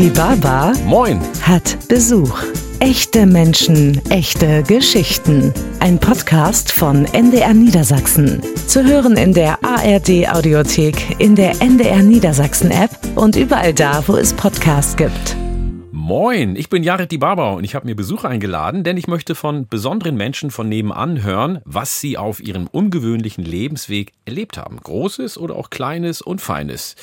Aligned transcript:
Die 0.00 0.08
Baba 0.08 0.72
Moin. 0.86 1.20
hat 1.42 1.76
Besuch. 1.86 2.42
Echte 2.78 3.26
Menschen, 3.26 4.00
echte 4.08 4.62
Geschichten. 4.62 5.52
Ein 5.78 5.98
Podcast 5.98 6.72
von 6.72 7.04
NDR 7.04 7.52
Niedersachsen. 7.52 8.40
Zu 8.66 8.82
hören 8.82 9.18
in 9.18 9.34
der 9.34 9.62
ARD 9.62 10.26
Audiothek, 10.26 11.20
in 11.20 11.36
der 11.36 11.60
NDR 11.60 12.02
Niedersachsen 12.02 12.70
App 12.70 12.92
und 13.14 13.36
überall 13.36 13.74
da, 13.74 14.02
wo 14.08 14.16
es 14.16 14.32
Podcasts 14.32 14.96
gibt. 14.96 15.36
Moin, 15.92 16.56
ich 16.56 16.70
bin 16.70 16.82
Jared 16.82 17.12
Dibaba 17.12 17.52
und 17.52 17.64
ich 17.64 17.74
habe 17.74 17.84
mir 17.86 17.94
Besuch 17.94 18.24
eingeladen, 18.24 18.84
denn 18.84 18.96
ich 18.96 19.06
möchte 19.06 19.34
von 19.34 19.68
besonderen 19.68 20.16
Menschen 20.16 20.50
von 20.50 20.66
nebenan 20.66 21.22
hören, 21.22 21.60
was 21.66 22.00
sie 22.00 22.16
auf 22.16 22.40
ihrem 22.40 22.68
ungewöhnlichen 22.68 23.44
Lebensweg 23.44 24.14
erlebt 24.24 24.56
haben. 24.56 24.78
Großes 24.78 25.36
oder 25.36 25.56
auch 25.56 25.68
Kleines 25.68 26.22
und 26.22 26.40
Feines. 26.40 26.96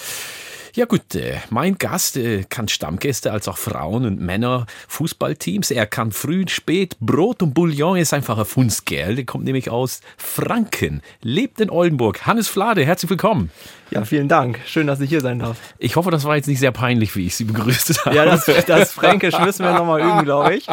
Ja 0.78 0.86
gut, 0.86 1.16
äh, 1.16 1.40
mein 1.50 1.80
Gast 1.80 2.18
äh, 2.18 2.44
kann 2.44 2.68
Stammgäste 2.68 3.32
als 3.32 3.48
auch 3.48 3.58
Frauen 3.58 4.06
und 4.06 4.22
Männer, 4.22 4.68
Fußballteams. 4.90 5.72
Er 5.72 5.88
kann 5.88 6.12
früh 6.12 6.42
und 6.42 6.52
spät 6.52 6.96
Brot 7.00 7.42
und 7.42 7.56
Bouillon. 7.56 7.96
Er 7.96 8.04
ist 8.04 8.14
einfach 8.14 8.38
ein 8.38 8.46
Funskerl. 8.46 9.16
Der 9.16 9.26
kommt 9.26 9.46
nämlich 9.46 9.72
aus 9.72 10.02
Franken, 10.18 11.02
lebt 11.24 11.60
in 11.62 11.72
Oldenburg. 11.72 12.28
Hannes 12.28 12.48
Flade, 12.48 12.86
herzlich 12.86 13.10
willkommen. 13.10 13.50
Ja, 13.90 14.04
vielen 14.04 14.28
Dank. 14.28 14.60
Schön, 14.66 14.88
dass 14.88 15.00
ich 15.00 15.10
hier 15.10 15.22
sein 15.22 15.40
darf. 15.40 15.58
Ich 15.78 15.96
hoffe, 15.96 16.12
das 16.12 16.26
war 16.26 16.36
jetzt 16.36 16.48
nicht 16.48 16.60
sehr 16.60 16.72
peinlich, 16.72 17.16
wie 17.16 17.26
ich 17.26 17.36
Sie 17.36 17.46
begrüßt 17.46 18.06
habe. 18.06 18.16
Ja, 18.16 18.26
das, 18.26 18.46
das 18.68 18.92
Fränkisch 18.92 19.40
müssen 19.44 19.64
wir 19.64 19.74
nochmal 19.74 20.02
üben, 20.02 20.24
glaube 20.26 20.56
ich. 20.56 20.68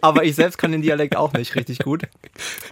Aber 0.00 0.24
ich 0.24 0.34
selbst 0.34 0.58
kann 0.58 0.72
den 0.72 0.82
Dialekt 0.82 1.16
auch 1.16 1.32
nicht 1.32 1.54
richtig 1.54 1.78
gut. 1.78 2.02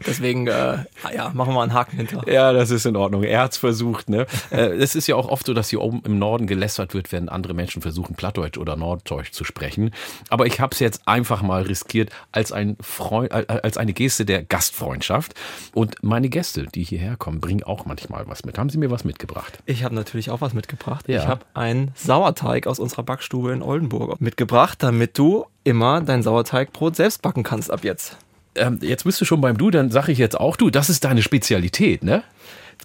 Deswegen, 0.07 0.47
äh, 0.47 0.79
ja, 1.15 1.31
machen 1.33 1.51
wir 1.51 1.55
mal 1.55 1.63
einen 1.63 1.75
Haken 1.75 1.97
hinter. 1.97 2.31
Ja, 2.31 2.53
das 2.53 2.71
ist 2.71 2.87
in 2.87 2.97
Ordnung. 2.97 3.23
Er 3.23 3.41
hat's 3.41 3.57
versucht. 3.57 4.09
Ne? 4.09 4.27
Äh, 4.51 4.77
es 4.77 4.95
ist 4.95 5.07
ja 5.07 5.17
auch 5.17 5.29
oft 5.29 5.47
so, 5.47 5.55
dass 5.55 5.71
hier 5.71 5.81
oben 5.81 6.03
im 6.05 6.19
Norden 6.19 6.47
gelästert 6.47 6.95
wird, 6.95 7.11
wenn 7.13 7.29
andere 7.29 7.55
Menschen 7.55 7.83
versuchen, 7.83 8.15
Plattdeutsch 8.15 8.59
oder 8.59 8.77
Norddeutsch 8.77 9.33
zu 9.33 9.45
sprechen. 9.45 9.93
Aber 10.29 10.47
ich 10.47 10.61
habe 10.61 10.73
es 10.73 10.81
jetzt 10.81 11.07
einfach 11.07 11.43
mal 11.43 11.63
riskiert 11.63 12.11
als, 12.33 12.53
ein 12.53 12.77
Freund, 12.81 13.33
als 13.33 13.77
eine 13.79 13.93
Geste 13.93 14.25
der 14.25 14.43
Gastfreundschaft. 14.43 15.35
Und 15.73 16.03
meine 16.03 16.29
Gäste, 16.29 16.67
die 16.67 16.85
hierher 16.85 17.17
kommen, 17.17 17.41
bringen 17.41 17.63
auch 17.63 17.87
manchmal 17.87 18.27
was 18.29 18.45
mit. 18.45 18.59
Haben 18.59 18.71
Sie 18.71 18.79
mir 18.79 18.91
was 18.91 18.98
mitgebracht? 19.05 19.59
Ich 19.67 19.85
habe 19.85 19.95
natürlich 19.95 20.31
auch 20.31 20.41
was 20.41 20.55
mitgebracht. 20.55 21.09
Ja. 21.09 21.23
Ich 21.23 21.27
habe 21.27 21.45
einen 21.55 21.93
Sauerteig 21.95 22.67
aus 22.67 22.79
unserer 22.79 23.03
Backstube 23.03 23.53
in 23.53 23.63
Oldenburg 23.63 24.21
mitgebracht, 24.21 24.83
damit 24.83 25.19
du 25.19 25.47
immer 25.65 26.01
dein 26.01 26.23
Sauerteigbrot 26.23 26.97
selbst 26.97 27.23
backen 27.23 27.43
kannst 27.43 27.71
ab 27.71 27.85
jetzt. 27.85 28.17
Ähm, 28.55 28.79
jetzt 28.83 29.05
bist 29.05 29.21
du 29.21 29.25
schon 29.25 29.41
beim 29.41 29.57
Du, 29.57 29.71
dann 29.71 29.91
sage 29.91 30.13
ich 30.13 30.19
jetzt 30.19 30.39
auch 30.39 30.57
du. 30.57 30.71
Das 30.71 30.91
ist 30.91 31.05
deine 31.05 31.23
Spezialität, 31.23 32.03
ne? 32.03 32.23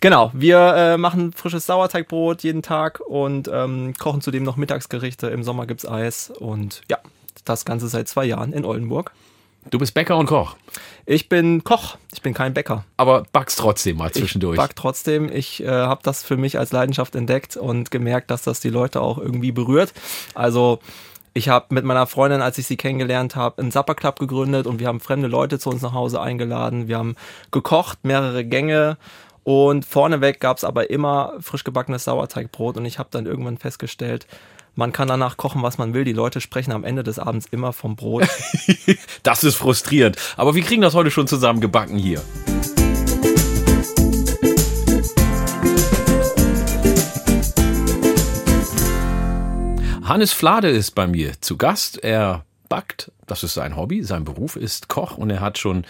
Genau, 0.01 0.31
wir 0.33 0.57
äh, 0.75 0.97
machen 0.97 1.31
frisches 1.33 1.65
Sauerteigbrot 1.65 2.43
jeden 2.43 2.61
Tag 2.61 2.99
und 2.99 3.49
ähm, 3.51 3.93
kochen 3.97 4.21
zudem 4.21 4.43
noch 4.43 4.57
Mittagsgerichte. 4.57 5.27
Im 5.27 5.43
Sommer 5.43 5.65
gibt's 5.65 5.87
Eis 5.87 6.29
und 6.29 6.81
ja, 6.89 6.97
das 7.45 7.63
Ganze 7.63 7.87
seit 7.87 8.07
zwei 8.07 8.25
Jahren 8.25 8.53
in 8.53 8.65
Oldenburg. 8.65 9.11
Du 9.69 9.79
bist 9.79 9.93
Bäcker 9.93 10.17
und 10.17 10.27
Koch, 10.27 10.55
Ich 11.05 11.29
bin 11.29 11.63
Koch, 11.63 11.97
ich 12.13 12.21
bin 12.21 12.33
kein 12.33 12.53
Bäcker. 12.53 12.85
aber 12.97 13.23
backst 13.31 13.59
trotzdem 13.59 13.97
mal 13.97 14.11
zwischendurch. 14.11 14.55
Ich 14.55 14.61
back 14.61 14.75
trotzdem. 14.75 15.31
Ich 15.31 15.63
äh, 15.63 15.67
habe 15.67 16.01
das 16.03 16.23
für 16.23 16.37
mich 16.37 16.59
als 16.59 16.71
Leidenschaft 16.71 17.15
entdeckt 17.15 17.57
und 17.57 17.89
gemerkt, 17.91 18.29
dass 18.29 18.43
das 18.43 18.59
die 18.59 18.69
Leute 18.69 19.01
auch 19.01 19.17
irgendwie 19.17 19.51
berührt. 19.51 19.93
Also 20.35 20.79
ich 21.33 21.49
habe 21.49 21.73
mit 21.73 21.85
meiner 21.85 22.05
Freundin, 22.05 22.41
als 22.41 22.57
ich 22.59 22.67
sie 22.67 22.77
kennengelernt 22.77 23.35
habe, 23.35 23.61
einen 23.61 23.71
Supper 23.71 23.95
Club 23.95 24.19
gegründet 24.19 24.67
und 24.67 24.79
wir 24.79 24.87
haben 24.87 24.99
fremde 24.99 25.27
Leute 25.27 25.57
zu 25.57 25.69
uns 25.69 25.81
nach 25.81 25.93
Hause 25.93 26.21
eingeladen. 26.21 26.87
Wir 26.87 26.97
haben 26.99 27.15
gekocht, 27.51 27.99
mehrere 28.03 28.45
Gänge 28.45 28.97
und 29.43 29.85
vorneweg 29.85 30.39
gab 30.39 30.57
es 30.57 30.63
aber 30.63 30.89
immer 30.89 31.33
frisch 31.39 31.63
gebackenes 31.63 32.03
Sauerteigbrot 32.03 32.77
und 32.77 32.85
ich 32.85 32.99
habe 32.99 33.09
dann 33.11 33.25
irgendwann 33.25 33.57
festgestellt, 33.57 34.27
man 34.75 34.91
kann 34.91 35.07
danach 35.07 35.37
kochen, 35.37 35.61
was 35.61 35.77
man 35.77 35.93
will. 35.93 36.03
Die 36.03 36.13
Leute 36.13 36.41
sprechen 36.41 36.71
am 36.71 36.83
Ende 36.83 37.03
des 37.03 37.19
Abends 37.19 37.45
immer 37.51 37.73
vom 37.73 37.95
Brot. 37.95 38.27
Das 39.23 39.43
ist 39.43 39.55
frustrierend. 39.55 40.17
Aber 40.35 40.53
wir 40.53 40.63
kriegen 40.63 40.81
das 40.81 40.95
heute 40.95 41.09
schon 41.09 41.27
zusammen 41.27 41.61
gebacken 41.61 41.97
hier. 41.97 42.21
Hannes 50.03 50.33
Flade 50.33 50.69
ist 50.69 50.91
bei 50.91 51.07
mir 51.07 51.39
zu 51.39 51.55
Gast. 51.55 52.03
Er 52.03 52.43
backt, 52.67 53.11
das 53.27 53.43
ist 53.43 53.53
sein 53.53 53.77
Hobby, 53.77 54.03
sein 54.03 54.25
Beruf 54.25 54.57
ist 54.57 54.89
Koch 54.89 55.17
und 55.17 55.29
er 55.29 55.39
hat 55.39 55.57
schon, 55.57 55.85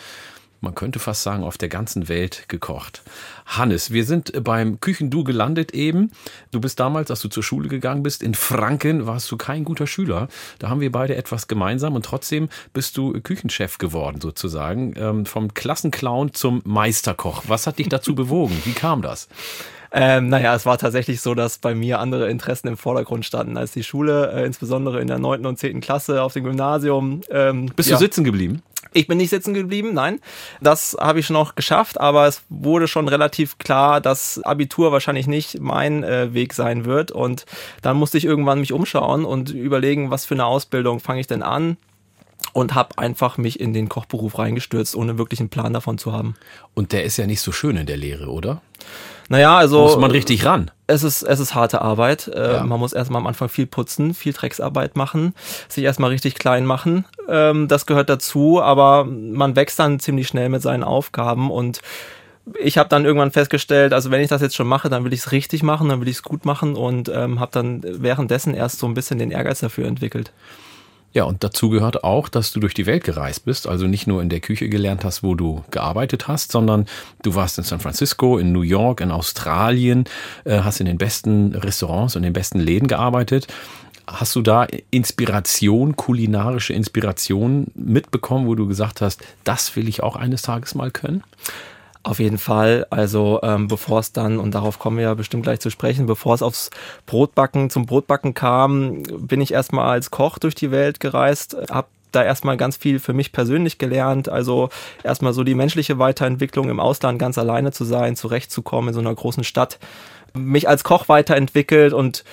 man 0.64 0.76
könnte 0.76 1.00
fast 1.00 1.24
sagen, 1.24 1.44
auf 1.44 1.58
der 1.58 1.70
ganzen 1.70 2.08
Welt 2.08 2.46
gekocht. 2.48 3.04
Hannes, 3.46 3.92
wir 3.92 4.06
sind 4.06 4.44
beim 4.44 4.80
Küchendu 4.80 5.24
gelandet 5.24 5.74
eben. 5.74 6.12
Du 6.52 6.62
bist 6.62 6.80
damals, 6.80 7.12
als 7.12 7.22
du 7.22 7.28
zur 7.28 7.44
Schule 7.44 7.68
gegangen 7.68 8.02
bist, 8.02 8.24
in 8.24 8.34
Franken, 8.34 9.06
warst 9.06 9.30
du 9.30 9.38
kein 9.38 9.66
guter 9.66 9.88
Schüler. 9.88 10.30
Da 10.60 10.70
haben 10.70 10.80
wir 10.80 10.92
beide 10.92 11.16
etwas 11.16 11.48
gemeinsam 11.48 11.96
und 11.96 12.06
trotzdem 12.06 12.50
bist 12.72 12.98
du 12.98 13.12
Küchenchef 13.22 13.78
geworden 13.78 14.22
sozusagen. 14.22 14.94
Ähm, 14.98 15.26
vom 15.26 15.54
Klassenclown 15.54 16.34
zum 16.34 16.62
Meisterkoch. 16.64 17.44
Was 17.48 17.68
hat 17.68 17.80
dich 17.80 17.90
dazu 17.90 18.16
bewogen? 18.24 18.58
Wie 18.64 18.74
kam 18.74 19.02
das? 19.02 19.28
Ähm, 19.96 20.30
naja, 20.30 20.56
es 20.56 20.66
war 20.66 20.80
tatsächlich 20.80 21.22
so, 21.22 21.36
dass 21.36 21.60
bei 21.60 21.76
mir 21.76 22.00
andere 22.00 22.30
Interessen 22.30 22.68
im 22.68 22.78
Vordergrund 22.78 23.26
standen 23.26 23.58
als 23.58 23.74
die 23.74 23.84
Schule, 23.84 24.32
äh, 24.32 24.44
insbesondere 24.44 25.00
in 25.00 25.08
der 25.08 25.20
9. 25.20 25.46
und 25.46 25.60
10. 25.60 25.82
Klasse 25.82 26.24
auf 26.24 26.34
dem 26.34 26.46
Gymnasium. 26.46 27.22
Ähm, 27.30 27.68
Bist 27.76 27.90
ja. 27.90 27.98
du 27.98 28.00
sitzen 28.00 28.24
geblieben? 28.24 28.64
Ich 28.94 29.08
bin 29.08 29.18
nicht 29.18 29.32
sitzen 29.32 29.54
geblieben, 29.54 29.94
nein. 29.94 30.20
Das 30.62 30.96
habe 31.00 31.20
ich 31.20 31.30
noch 31.30 31.56
geschafft, 31.56 32.00
aber 32.00 32.28
es 32.28 32.44
wurde 32.50 32.88
schon 32.88 33.08
relativ 33.08 33.58
klar, 33.58 34.02
dass 34.02 34.42
Abitur 34.44 34.92
wahrscheinlich 34.92 35.28
nicht 35.28 35.60
mein 35.60 36.04
äh, 36.04 36.34
Weg 36.34 36.54
sein 36.54 36.86
wird. 36.86 37.12
Und 37.12 37.46
dann 37.82 37.98
musste 37.98 38.18
ich 38.18 38.26
irgendwann 38.26 38.60
mich 38.60 38.72
umschauen 38.72 39.26
und 39.26 39.50
überlegen, 39.50 40.12
was 40.12 40.26
für 40.26 40.36
eine 40.36 40.46
Ausbildung 40.46 41.00
fange 41.00 41.22
ich 41.22 41.28
denn 41.28 41.44
an. 41.44 41.78
Und 42.54 42.76
habe 42.76 42.98
einfach 43.00 43.38
mich 43.38 43.60
in 43.60 43.74
den 43.74 43.90
Kochberuf 43.90 44.38
reingestürzt, 44.38 44.96
ohne 44.96 45.18
wirklich 45.18 45.40
einen 45.40 45.50
Plan 45.50 45.74
davon 45.74 45.98
zu 45.98 46.14
haben. 46.14 46.36
Und 46.76 46.92
der 46.92 47.04
ist 47.04 47.18
ja 47.18 47.26
nicht 47.26 47.42
so 47.42 47.52
schön 47.52 47.76
in 47.78 47.88
der 47.88 47.98
Lehre, 47.98 48.28
oder? 48.30 48.62
Naja, 49.30 49.58
also 49.58 49.82
Muss 49.82 49.98
man 49.98 50.12
richtig 50.12 50.46
ran. 50.46 50.70
es 50.86 51.02
ist, 51.02 51.24
es 51.24 51.40
ist 51.40 51.56
harte 51.56 51.82
Arbeit. 51.82 52.28
Äh, 52.28 52.54
Ja. 52.56 52.64
Man 52.64 52.80
muss 52.80 52.94
erstmal 52.94 53.22
am 53.22 53.28
Anfang 53.28 53.50
viel 53.50 53.66
putzen, 53.66 54.14
viel 54.14 54.34
Drecksarbeit 54.34 54.96
machen, 54.96 55.34
sich 55.68 55.84
erstmal 55.84 56.12
richtig 56.12 56.36
klein 56.36 56.66
machen. 56.66 57.06
Ähm, 57.28 57.68
das 57.68 57.86
gehört 57.88 58.10
dazu, 58.10 58.62
aber 58.62 59.06
man 59.06 59.56
wächst 59.56 59.80
dann 59.80 60.00
ziemlich 60.00 60.28
schnell 60.28 60.50
mit 60.50 60.62
seinen 60.62 60.84
Aufgaben 60.84 61.50
und 61.50 61.80
ich 62.60 62.78
habe 62.78 62.90
dann 62.90 63.06
irgendwann 63.06 63.32
festgestellt, 63.32 63.94
also 63.94 64.12
wenn 64.12 64.22
ich 64.22 64.28
das 64.28 64.42
jetzt 64.42 64.56
schon 64.56 64.68
mache, 64.68 64.90
dann 64.90 65.06
will 65.06 65.14
ich 65.14 65.22
es 65.22 65.32
richtig 65.32 65.64
machen, 65.64 65.88
dann 65.88 66.02
will 66.02 66.10
ich 66.10 66.18
es 66.18 66.24
gut 66.24 66.44
machen 66.46 66.76
und 66.76 67.08
ähm, 67.08 67.40
habe 67.40 67.52
dann 67.54 67.82
währenddessen 67.84 68.54
erst 68.54 68.80
so 68.80 68.86
ein 68.86 68.94
bisschen 68.94 69.18
den 69.18 69.32
Ehrgeiz 69.32 69.62
dafür 69.62 69.88
entwickelt. 69.88 70.34
Ja, 71.14 71.26
und 71.26 71.44
dazu 71.44 71.70
gehört 71.70 72.04
auch, 72.04 72.28
dass 72.28 72.52
du 72.52 72.60
durch 72.60 72.74
die 72.74 72.88
Welt 72.88 73.04
gereist 73.04 73.46
bist, 73.46 73.68
also 73.68 73.86
nicht 73.86 74.08
nur 74.08 74.22
in 74.24 74.30
der 74.30 74.40
Küche 74.40 74.68
gelernt 74.68 75.06
hast, 75.06 75.22
wo 75.22 75.36
du 75.36 75.64
gearbeitet 75.70 76.28
hast, 76.28 76.52
sondern 76.52 76.88
du 77.22 77.36
warst 77.36 77.60
in 77.60 77.64
San 77.64 77.80
Francisco, 77.80 78.40
in 78.40 78.52
New 78.52 78.62
York, 78.62 79.00
in 79.00 79.12
Australien, 79.12 80.06
äh, 80.44 80.62
hast 80.62 80.80
in 80.80 80.88
den 80.88 80.98
besten 80.98 81.54
Restaurants 81.54 82.16
und 82.16 82.24
den 82.24 82.34
besten 82.34 82.60
Läden 82.60 82.88
gearbeitet. 82.88 83.48
Hast 84.08 84.36
du 84.36 84.42
da 84.42 84.66
Inspiration, 84.90 85.96
kulinarische 85.96 86.74
Inspiration 86.74 87.68
mitbekommen, 87.76 88.48
wo 88.48 88.56
du 88.56 88.68
gesagt 88.68 89.00
hast, 89.00 89.22
das 89.44 89.76
will 89.76 89.88
ich 89.88 90.02
auch 90.02 90.16
eines 90.16 90.42
Tages 90.42 90.74
mal 90.74 90.90
können? 90.90 91.24
Auf 92.06 92.20
jeden 92.20 92.38
Fall. 92.38 92.86
Also 92.90 93.40
ähm, 93.44 93.70
bevor 93.70 94.00
es 94.00 94.12
dann, 94.12 94.38
und 94.38 94.54
darauf 94.54 94.78
kommen 94.78 94.98
wir 94.98 95.06
ja 95.06 95.14
bestimmt 95.14 95.44
gleich 95.44 95.62
zu 95.62 95.70
sprechen, 95.70 96.06
bevor 96.06 96.36
es 96.36 96.42
aufs 96.42 96.70
Brotbacken, 97.06 97.70
zum 97.70 97.86
Brotbacken 97.86 98.34
kam, 98.34 99.04
bin 99.04 99.40
ich 99.40 99.54
erstmal 99.54 99.88
als 99.88 100.12
Koch 100.12 100.38
durch 100.38 100.54
die 100.54 100.72
Welt 100.72 101.00
gereist, 101.00 101.56
habe 101.72 101.88
da 102.12 102.22
erstmal 102.22 102.58
ganz 102.58 102.78
viel 102.78 103.00
für 103.00 103.14
mich 103.14 103.32
persönlich 103.32 103.78
gelernt. 103.78 104.28
Also 104.28 104.70
erstmal 105.04 105.34
so 105.34 105.46
die 105.46 105.56
menschliche 105.56 105.98
Weiterentwicklung 105.98 106.70
im 106.70 106.82
Ausland 106.82 107.20
ganz 107.20 107.38
alleine 107.38 107.72
zu 107.72 107.86
sein, 107.86 108.18
zurechtzukommen 108.18 108.90
in 108.90 108.94
so 108.94 109.00
einer 109.00 109.16
großen 109.16 109.46
Stadt. 109.46 109.80
Mich 110.34 110.68
als 110.68 110.84
Koch 110.84 111.10
weiterentwickelt 111.10 111.94
und 111.94 112.24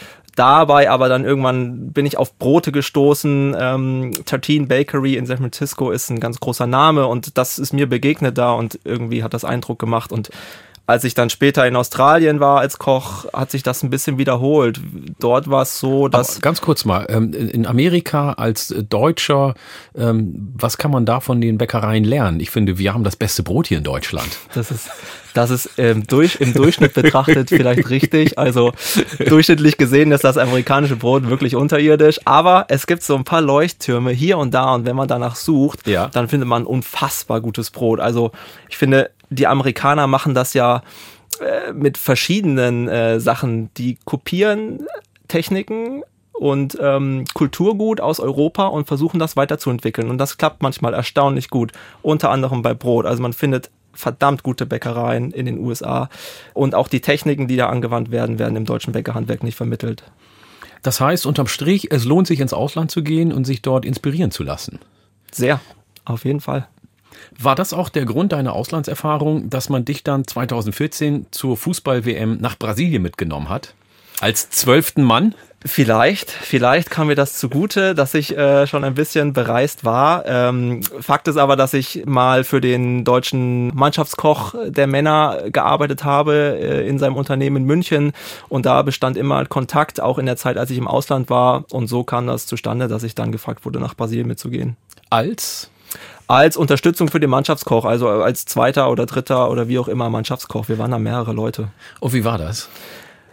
dabei 0.40 0.88
aber 0.88 1.10
dann 1.10 1.24
irgendwann 1.24 1.92
bin 1.92 2.06
ich 2.06 2.16
auf 2.16 2.38
Brote 2.38 2.72
gestoßen. 2.72 3.54
Ähm, 3.58 4.12
Tartine 4.24 4.66
Bakery 4.66 5.16
in 5.16 5.26
San 5.26 5.36
Francisco 5.36 5.90
ist 5.90 6.10
ein 6.10 6.18
ganz 6.18 6.40
großer 6.40 6.66
Name 6.66 7.06
und 7.06 7.36
das 7.36 7.58
ist 7.58 7.74
mir 7.74 7.86
begegnet 7.86 8.38
da 8.38 8.52
und 8.52 8.80
irgendwie 8.84 9.22
hat 9.22 9.34
das 9.34 9.44
Eindruck 9.44 9.78
gemacht 9.78 10.12
und 10.12 10.30
als 10.90 11.04
ich 11.04 11.14
dann 11.14 11.30
später 11.30 11.66
in 11.66 11.76
Australien 11.76 12.40
war 12.40 12.58
als 12.58 12.78
Koch, 12.78 13.24
hat 13.32 13.52
sich 13.52 13.62
das 13.62 13.82
ein 13.84 13.90
bisschen 13.90 14.18
wiederholt. 14.18 14.80
Dort 15.20 15.48
war 15.48 15.62
es 15.62 15.78
so, 15.78 16.08
dass 16.08 16.32
Aber 16.32 16.40
ganz 16.40 16.60
kurz 16.60 16.84
mal, 16.84 17.06
ähm, 17.08 17.32
in 17.32 17.64
Amerika 17.64 18.32
als 18.32 18.74
Deutscher, 18.88 19.54
ähm, 19.96 20.52
was 20.58 20.78
kann 20.78 20.90
man 20.90 21.06
da 21.06 21.20
von 21.20 21.40
den 21.40 21.58
Bäckereien 21.58 22.02
lernen? 22.02 22.40
Ich 22.40 22.50
finde, 22.50 22.76
wir 22.78 22.92
haben 22.92 23.04
das 23.04 23.14
beste 23.14 23.44
Brot 23.44 23.68
hier 23.68 23.78
in 23.78 23.84
Deutschland. 23.84 24.28
Das 24.52 24.72
ist, 24.72 24.90
das 25.32 25.50
ist 25.50 25.70
ähm, 25.78 26.06
durch, 26.08 26.40
im 26.40 26.52
Durchschnitt 26.52 26.92
betrachtet 26.94 27.50
vielleicht 27.50 27.88
richtig. 27.88 28.36
Also 28.36 28.72
durchschnittlich 29.24 29.76
gesehen 29.76 30.10
ist 30.10 30.24
das 30.24 30.36
amerikanische 30.38 30.96
Brot 30.96 31.28
wirklich 31.28 31.54
unterirdisch. 31.54 32.18
Aber 32.24 32.66
es 32.68 32.88
gibt 32.88 33.04
so 33.04 33.14
ein 33.14 33.22
paar 33.22 33.42
Leuchttürme 33.42 34.10
hier 34.10 34.38
und 34.38 34.52
da. 34.54 34.74
Und 34.74 34.86
wenn 34.86 34.96
man 34.96 35.06
danach 35.06 35.36
sucht, 35.36 35.86
Ja. 35.86 36.08
dann 36.08 36.26
findet 36.28 36.48
man 36.48 36.64
unfassbar 36.66 37.40
gutes 37.40 37.70
Brot. 37.70 38.00
Also 38.00 38.32
ich 38.68 38.76
finde, 38.76 39.10
die 39.30 39.46
Amerikaner 39.46 40.06
machen 40.06 40.34
das 40.34 40.54
ja 40.54 40.82
äh, 41.40 41.72
mit 41.72 41.96
verschiedenen 41.96 42.88
äh, 42.88 43.20
Sachen. 43.20 43.72
Die 43.74 43.96
kopieren 44.04 44.86
Techniken 45.28 46.02
und 46.32 46.76
ähm, 46.80 47.24
Kulturgut 47.34 48.00
aus 48.00 48.20
Europa 48.20 48.66
und 48.66 48.86
versuchen 48.86 49.18
das 49.18 49.36
weiterzuentwickeln. 49.36 50.10
Und 50.10 50.18
das 50.18 50.38
klappt 50.38 50.62
manchmal 50.62 50.94
erstaunlich 50.94 51.50
gut, 51.50 51.72
unter 52.02 52.30
anderem 52.30 52.62
bei 52.62 52.74
Brot. 52.74 53.06
Also 53.06 53.22
man 53.22 53.32
findet 53.32 53.70
verdammt 53.92 54.42
gute 54.42 54.66
Bäckereien 54.66 55.32
in 55.32 55.46
den 55.46 55.58
USA 55.58 56.08
und 56.54 56.74
auch 56.74 56.88
die 56.88 57.00
Techniken, 57.00 57.48
die 57.48 57.56
da 57.56 57.68
angewandt 57.68 58.10
werden, 58.10 58.38
werden 58.38 58.56
im 58.56 58.64
deutschen 58.64 58.92
Bäckerhandwerk 58.92 59.42
nicht 59.42 59.56
vermittelt. 59.56 60.04
Das 60.82 61.00
heißt, 61.00 61.26
unterm 61.26 61.46
Strich, 61.46 61.92
es 61.92 62.04
lohnt 62.04 62.26
sich 62.26 62.40
ins 62.40 62.54
Ausland 62.54 62.90
zu 62.90 63.02
gehen 63.02 63.32
und 63.32 63.44
sich 63.44 63.62
dort 63.62 63.84
inspirieren 63.84 64.30
zu 64.30 64.42
lassen. 64.42 64.78
Sehr, 65.30 65.60
auf 66.04 66.24
jeden 66.24 66.40
Fall. 66.40 66.68
War 67.38 67.54
das 67.54 67.72
auch 67.72 67.88
der 67.88 68.04
Grund 68.04 68.32
deiner 68.32 68.52
Auslandserfahrung, 68.52 69.50
dass 69.50 69.68
man 69.68 69.84
dich 69.84 70.04
dann 70.04 70.26
2014 70.26 71.26
zur 71.30 71.56
Fußball-WM 71.56 72.38
nach 72.40 72.58
Brasilien 72.58 73.02
mitgenommen 73.02 73.48
hat? 73.48 73.74
Als 74.20 74.50
zwölften 74.50 75.02
Mann? 75.02 75.34
Vielleicht, 75.64 76.30
vielleicht 76.30 76.88
kam 76.88 77.08
mir 77.08 77.14
das 77.14 77.38
zugute, 77.38 77.94
dass 77.94 78.14
ich 78.14 78.36
äh, 78.36 78.66
schon 78.66 78.82
ein 78.82 78.94
bisschen 78.94 79.34
bereist 79.34 79.84
war. 79.84 80.24
Ähm, 80.24 80.82
Fakt 80.82 81.28
ist 81.28 81.36
aber, 81.36 81.54
dass 81.54 81.74
ich 81.74 82.04
mal 82.06 82.44
für 82.44 82.62
den 82.62 83.04
deutschen 83.04 83.74
Mannschaftskoch 83.74 84.54
der 84.66 84.86
Männer 84.86 85.50
gearbeitet 85.50 86.02
habe 86.02 86.58
äh, 86.58 86.88
in 86.88 86.98
seinem 86.98 87.16
Unternehmen 87.16 87.58
in 87.58 87.64
München 87.64 88.12
und 88.48 88.64
da 88.64 88.80
bestand 88.80 89.18
immer 89.18 89.44
Kontakt, 89.44 90.00
auch 90.00 90.16
in 90.18 90.24
der 90.24 90.36
Zeit, 90.36 90.56
als 90.56 90.70
ich 90.70 90.78
im 90.78 90.88
Ausland 90.88 91.28
war 91.28 91.64
und 91.70 91.88
so 91.88 92.04
kam 92.04 92.26
das 92.26 92.46
zustande, 92.46 92.88
dass 92.88 93.02
ich 93.02 93.14
dann 93.14 93.30
gefragt 93.30 93.66
wurde, 93.66 93.80
nach 93.80 93.94
Brasilien 93.94 94.28
mitzugehen. 94.28 94.78
Als? 95.10 95.69
Als 96.30 96.56
Unterstützung 96.56 97.08
für 97.08 97.18
den 97.18 97.28
Mannschaftskoch, 97.28 97.84
also 97.84 98.08
als 98.08 98.44
zweiter 98.44 98.88
oder 98.92 99.04
dritter 99.04 99.50
oder 99.50 99.66
wie 99.66 99.80
auch 99.80 99.88
immer 99.88 100.08
Mannschaftskoch. 100.10 100.68
Wir 100.68 100.78
waren 100.78 100.92
da 100.92 100.98
mehrere 101.00 101.32
Leute. 101.32 101.70
Und 101.98 102.12
wie 102.12 102.24
war 102.24 102.38
das? 102.38 102.68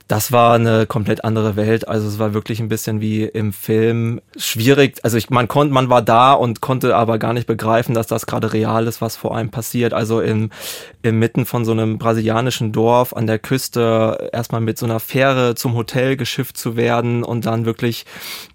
das 0.07 0.31
war 0.31 0.55
eine 0.55 0.85
komplett 0.85 1.25
andere 1.25 1.55
Welt. 1.57 1.87
Also 1.87 2.07
es 2.07 2.17
war 2.17 2.33
wirklich 2.33 2.61
ein 2.61 2.69
bisschen 2.69 3.01
wie 3.01 3.23
im 3.23 3.51
Film 3.51 4.21
schwierig. 4.37 4.99
Also 5.03 5.17
ich, 5.17 5.29
man 5.29 5.49
konnte, 5.49 5.73
man 5.73 5.89
war 5.89 6.01
da 6.01 6.33
und 6.33 6.61
konnte 6.61 6.95
aber 6.95 7.19
gar 7.19 7.33
nicht 7.33 7.45
begreifen, 7.45 7.93
dass 7.93 8.07
das 8.07 8.25
gerade 8.25 8.53
real 8.53 8.87
ist, 8.87 9.01
was 9.01 9.17
vor 9.17 9.35
einem 9.35 9.49
passiert. 9.49 9.93
Also 9.93 10.21
im, 10.21 10.49
inmitten 11.01 11.45
von 11.45 11.65
so 11.65 11.73
einem 11.73 11.97
brasilianischen 11.97 12.71
Dorf 12.71 13.13
an 13.13 13.27
der 13.27 13.37
Küste 13.37 14.29
erstmal 14.31 14.61
mit 14.61 14.77
so 14.77 14.85
einer 14.85 15.01
Fähre 15.01 15.55
zum 15.55 15.75
Hotel 15.75 16.15
geschifft 16.15 16.57
zu 16.57 16.77
werden 16.77 17.23
und 17.23 17.45
dann 17.45 17.65
wirklich 17.65 18.05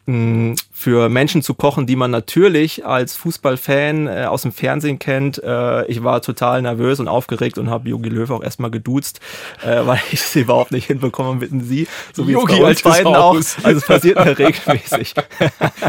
für 0.04 1.08
Menschen 1.08 1.42
zu 1.42 1.54
kochen, 1.54 1.86
die 1.86 1.94
man 1.94 2.10
natürlich 2.10 2.84
als 2.84 3.14
Fußballfan 3.14 4.08
äh, 4.08 4.24
aus 4.24 4.42
dem 4.42 4.50
Fernsehen 4.50 4.98
kennt. 4.98 5.40
Äh, 5.40 5.86
ich 5.86 6.02
war 6.02 6.20
total 6.22 6.60
nervös 6.60 6.98
und 6.98 7.06
aufgeregt 7.06 7.56
und 7.56 7.70
habe 7.70 7.88
Jogi 7.88 8.08
Löw 8.08 8.28
auch 8.30 8.42
erstmal 8.42 8.72
geduzt, 8.72 9.20
äh, 9.64 9.80
weil 9.86 10.00
ich 10.10 10.20
es 10.20 10.34
überhaupt 10.34 10.72
nicht 10.72 10.86
hinbekomme 10.86 11.38
mit 11.38 11.50
Sie, 11.64 11.86
so 12.12 12.26
wie 12.26 12.32
Yogi 12.32 12.64
als 12.64 12.82
beiden 12.82 13.14
auch. 13.14 13.34
Also 13.34 13.78
es 13.78 13.86
passiert 13.86 14.24
mir 14.24 14.36
regelmäßig. 14.36 15.14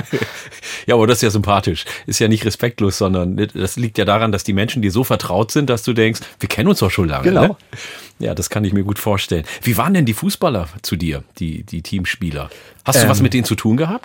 ja, 0.86 0.96
aber 0.96 1.08
das 1.08 1.18
ist 1.18 1.24
ja 1.24 1.30
sympathisch. 1.32 1.86
Ist 2.06 2.20
ja 2.20 2.28
nicht 2.28 2.46
respektlos, 2.46 3.00
sondern 3.00 3.36
das 3.56 3.78
liegt 3.78 3.98
ja 3.98 4.06
daran, 4.06 4.32
dass 4.32 4.44
die 4.44 4.54
Menschen 4.54 4.84
dir 4.84 4.92
so 4.92 5.04
vertraut 5.04 5.52
sind, 5.52 5.72
dass 5.72 5.82
du 5.82 5.94
denkst, 5.94 6.22
wir 6.40 6.50
kennen 6.50 6.70
uns 6.70 6.80
doch 6.80 6.92
schon 6.92 7.08
lange. 7.08 7.24
Genau. 7.24 7.42
Ne? 7.42 7.58
Ja, 8.20 8.36
das 8.36 8.50
kann 8.50 8.64
ich 8.64 8.74
mir 8.74 8.84
gut 8.84 9.00
vorstellen. 9.00 9.44
Wie 9.64 9.76
waren 9.78 9.94
denn 9.94 10.06
die 10.06 10.14
Fußballer 10.14 10.70
zu 10.82 10.96
dir, 10.96 11.24
die, 11.40 11.64
die 11.64 11.82
Teamspieler? 11.82 12.50
Hast 12.86 13.00
du 13.00 13.04
ähm, 13.04 13.10
was 13.10 13.22
mit 13.22 13.34
denen 13.34 13.46
zu 13.46 13.56
tun 13.56 13.76
gehabt? 13.76 14.03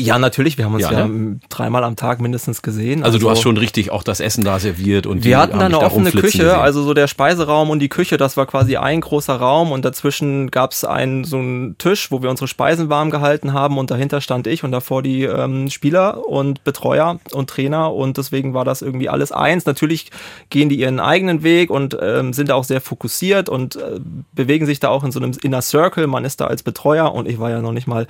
Ja, 0.00 0.16
natürlich. 0.18 0.56
Wir 0.58 0.64
haben 0.64 0.74
uns 0.74 0.84
ja, 0.84 0.92
ja 0.92 1.08
ne? 1.08 1.40
dreimal 1.48 1.82
am 1.82 1.96
Tag 1.96 2.20
mindestens 2.20 2.62
gesehen. 2.62 3.02
Also, 3.02 3.16
also, 3.16 3.18
du 3.18 3.30
hast 3.30 3.42
schon 3.42 3.56
richtig 3.56 3.90
auch 3.90 4.04
das 4.04 4.20
Essen 4.20 4.44
da 4.44 4.60
serviert 4.60 5.06
und 5.06 5.24
wir 5.24 5.38
hatten 5.38 5.58
da 5.58 5.66
eine 5.66 5.80
offene 5.80 6.12
Küche, 6.12 6.38
gesehen. 6.38 6.50
also 6.50 6.82
so 6.84 6.94
der 6.94 7.08
Speiseraum 7.08 7.70
und 7.70 7.80
die 7.80 7.88
Küche, 7.88 8.16
das 8.16 8.36
war 8.36 8.46
quasi 8.46 8.76
ein 8.76 9.00
großer 9.00 9.34
Raum 9.34 9.72
und 9.72 9.84
dazwischen 9.84 10.52
gab 10.52 10.70
es 10.70 10.84
einen 10.84 11.24
so 11.24 11.38
einen 11.38 11.76
Tisch, 11.78 12.12
wo 12.12 12.22
wir 12.22 12.30
unsere 12.30 12.46
Speisen 12.46 12.88
warm 12.88 13.10
gehalten 13.10 13.52
haben 13.52 13.76
und 13.76 13.90
dahinter 13.90 14.20
stand 14.20 14.46
ich 14.46 14.62
und 14.62 14.70
davor 14.70 15.02
die 15.02 15.24
ähm, 15.24 15.68
Spieler 15.68 16.28
und 16.28 16.62
Betreuer 16.62 17.18
und 17.32 17.50
Trainer 17.50 17.92
und 17.92 18.18
deswegen 18.18 18.54
war 18.54 18.64
das 18.64 18.82
irgendwie 18.82 19.08
alles 19.08 19.32
eins. 19.32 19.66
Natürlich 19.66 20.12
gehen 20.48 20.68
die 20.68 20.78
ihren 20.78 21.00
eigenen 21.00 21.42
Weg 21.42 21.70
und 21.70 21.98
ähm, 22.00 22.32
sind 22.32 22.50
da 22.50 22.54
auch 22.54 22.64
sehr 22.64 22.80
fokussiert 22.80 23.48
und 23.48 23.74
äh, 23.74 23.98
bewegen 24.32 24.66
sich 24.66 24.78
da 24.78 24.90
auch 24.90 25.02
in 25.02 25.10
so 25.10 25.18
einem 25.18 25.32
Inner 25.42 25.62
Circle. 25.62 26.06
Man 26.06 26.24
ist 26.24 26.40
da 26.40 26.46
als 26.46 26.62
Betreuer 26.62 27.12
und 27.12 27.28
ich 27.28 27.40
war 27.40 27.50
ja 27.50 27.60
noch 27.60 27.72
nicht 27.72 27.88
mal 27.88 28.06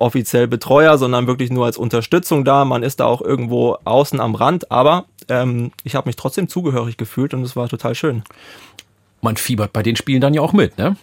offiziell 0.00 0.46
Betreuer, 0.46 0.98
sondern 0.98 1.26
wirklich 1.26 1.50
nur 1.50 1.66
als 1.66 1.76
Unterstützung 1.76 2.44
da. 2.44 2.64
Man 2.64 2.82
ist 2.82 3.00
da 3.00 3.06
auch 3.06 3.20
irgendwo 3.20 3.78
außen 3.84 4.20
am 4.20 4.34
Rand, 4.34 4.70
aber 4.70 5.04
ähm, 5.28 5.72
ich 5.82 5.94
habe 5.94 6.08
mich 6.08 6.16
trotzdem 6.16 6.48
zugehörig 6.48 6.96
gefühlt 6.96 7.34
und 7.34 7.42
es 7.42 7.56
war 7.56 7.68
total 7.68 7.94
schön. 7.94 8.22
Man 9.20 9.36
fiebert 9.36 9.72
bei 9.72 9.82
den 9.82 9.96
Spielen 9.96 10.20
dann 10.20 10.34
ja 10.34 10.42
auch 10.42 10.52
mit, 10.52 10.76
ne? 10.78 10.96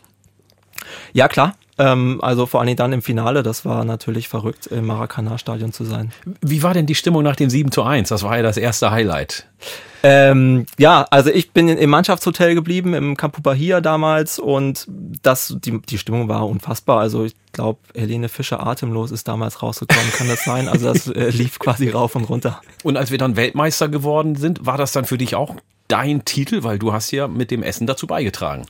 Ja, 1.14 1.28
klar. 1.28 1.56
Ähm, 1.82 2.20
also 2.22 2.46
vor 2.46 2.62
allem 2.62 2.76
dann 2.76 2.94
im 2.94 3.02
Finale, 3.02 3.42
das 3.42 3.66
war 3.66 3.84
natürlich 3.84 4.28
verrückt, 4.28 4.68
im 4.68 4.86
Maracanã-Stadion 4.86 5.74
zu 5.74 5.84
sein. 5.84 6.12
Wie 6.42 6.62
war 6.62 6.76
denn 6.76 6.86
die 6.86 6.96
Stimmung 6.96 7.24
nach 7.24 7.36
dem 7.36 7.50
7 7.50 7.72
zu 7.72 7.82
1? 7.82 8.10
Das 8.10 8.22
war 8.22 8.38
ja 8.38 8.44
das 8.44 8.58
erste 8.58 8.92
Highlight. 8.92 9.48
Ähm, 10.04 10.66
ja, 10.78 11.08
also 11.10 11.32
ich 11.32 11.52
bin 11.52 11.70
im 11.70 11.90
Mannschaftshotel 11.90 12.54
geblieben, 12.56 12.94
im 12.94 13.18
Campo 13.18 13.42
Bahia 13.42 13.82
damals 13.82 14.38
und 14.38 14.88
das, 15.24 15.56
die, 15.60 15.82
die 15.82 15.98
Stimmung 15.98 16.28
war 16.28 16.48
unfassbar. 16.48 17.00
Also 17.00 17.26
ich 17.26 17.34
glaube, 17.52 17.80
Helene 17.96 18.30
Fischer 18.30 18.66
atemlos 18.66 19.12
ist 19.12 19.28
damals 19.28 19.62
rausgekommen, 19.64 20.12
kann 20.12 20.28
das 20.28 20.44
sein? 20.44 20.68
Also 20.68 20.92
das 20.92 21.08
äh, 21.08 21.30
lief 21.30 21.58
quasi 21.58 21.90
rauf 21.90 22.16
und 22.16 22.26
runter. 22.26 22.62
Und 22.84 22.98
als 22.98 23.10
wir 23.10 23.18
dann 23.18 23.36
Weltmeister 23.36 23.90
geworden 23.90 24.36
sind, 24.36 24.66
war 24.66 24.78
das 24.78 24.92
dann 24.92 25.06
für 25.06 25.18
dich 25.18 25.36
auch 25.36 25.56
dein 25.88 26.26
Titel, 26.26 26.64
weil 26.64 26.80
du 26.80 26.94
hast 26.94 27.12
ja 27.12 27.28
mit 27.28 27.50
dem 27.52 27.64
Essen 27.64 27.88
dazu 27.88 28.08
beigetragen. 28.08 28.66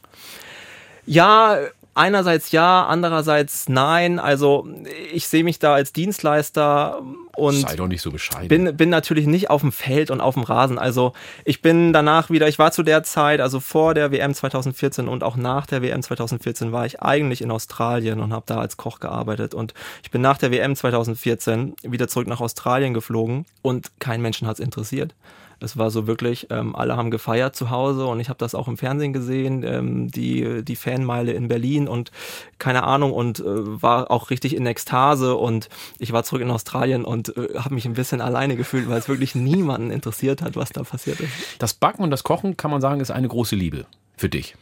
Ja, 1.05 1.57
einerseits 1.93 2.51
ja, 2.51 2.85
andererseits 2.85 3.67
nein. 3.69 4.19
Also 4.19 4.67
ich 5.11 5.27
sehe 5.27 5.43
mich 5.43 5.59
da 5.59 5.73
als 5.73 5.93
Dienstleister 5.93 7.01
und 7.35 7.55
sei 7.55 7.75
doch 7.75 7.87
nicht 7.87 8.01
so 8.01 8.11
bescheiden. 8.11 8.47
Bin, 8.47 8.77
bin 8.77 8.89
natürlich 8.89 9.27
nicht 9.27 9.49
auf 9.49 9.61
dem 9.61 9.71
Feld 9.71 10.11
und 10.11 10.21
auf 10.21 10.35
dem 10.35 10.43
Rasen. 10.43 10.77
Also 10.77 11.13
ich 11.45 11.61
bin 11.61 11.93
danach 11.93 12.29
wieder, 12.29 12.47
ich 12.47 12.59
war 12.59 12.71
zu 12.71 12.83
der 12.83 13.03
Zeit, 13.03 13.41
also 13.41 13.59
vor 13.59 13.93
der 13.93 14.11
WM 14.11 14.33
2014 14.33 15.07
und 15.07 15.23
auch 15.23 15.35
nach 15.35 15.65
der 15.65 15.81
WM 15.81 16.01
2014 16.01 16.71
war 16.71 16.85
ich 16.85 17.01
eigentlich 17.01 17.41
in 17.41 17.51
Australien 17.51 18.19
und 18.19 18.33
habe 18.33 18.45
da 18.47 18.59
als 18.59 18.77
Koch 18.77 18.99
gearbeitet. 18.99 19.53
Und 19.53 19.73
ich 20.03 20.11
bin 20.11 20.21
nach 20.21 20.37
der 20.37 20.51
WM 20.51 20.75
2014 20.75 21.75
wieder 21.83 22.07
zurück 22.07 22.27
nach 22.27 22.41
Australien 22.41 22.93
geflogen 22.93 23.45
und 23.61 23.91
kein 23.99 24.21
Menschen 24.21 24.47
hat 24.47 24.55
es 24.55 24.59
interessiert. 24.59 25.13
Es 25.61 25.77
war 25.77 25.91
so 25.91 26.07
wirklich, 26.07 26.47
ähm, 26.49 26.75
alle 26.75 26.97
haben 26.97 27.11
gefeiert 27.11 27.55
zu 27.55 27.69
Hause 27.69 28.05
und 28.05 28.19
ich 28.19 28.29
habe 28.29 28.37
das 28.37 28.55
auch 28.55 28.67
im 28.67 28.77
Fernsehen 28.77 29.13
gesehen, 29.13 29.63
ähm, 29.63 30.09
die, 30.09 30.63
die 30.63 30.75
Fanmeile 30.75 31.33
in 31.33 31.47
Berlin 31.47 31.87
und 31.87 32.11
keine 32.57 32.83
Ahnung 32.83 33.13
und 33.13 33.39
äh, 33.39 33.43
war 33.45 34.11
auch 34.11 34.29
richtig 34.29 34.55
in 34.55 34.65
Ekstase 34.65 35.35
und 35.35 35.69
ich 35.99 36.11
war 36.11 36.23
zurück 36.23 36.41
in 36.41 36.51
Australien 36.51 37.05
und 37.05 37.35
äh, 37.37 37.49
habe 37.57 37.75
mich 37.75 37.85
ein 37.85 37.93
bisschen 37.93 38.21
alleine 38.21 38.55
gefühlt, 38.55 38.89
weil 38.89 38.99
es 38.99 39.07
wirklich 39.07 39.35
niemanden 39.35 39.91
interessiert 39.91 40.41
hat, 40.41 40.55
was 40.55 40.69
da 40.69 40.83
passiert 40.83 41.19
ist. 41.19 41.31
Das 41.59 41.73
Backen 41.73 42.03
und 42.03 42.11
das 42.11 42.23
Kochen, 42.23 42.57
kann 42.57 42.71
man 42.71 42.81
sagen, 42.81 42.99
ist 42.99 43.11
eine 43.11 43.27
große 43.27 43.55
Liebe 43.55 43.85
für 44.17 44.29
dich. 44.29 44.55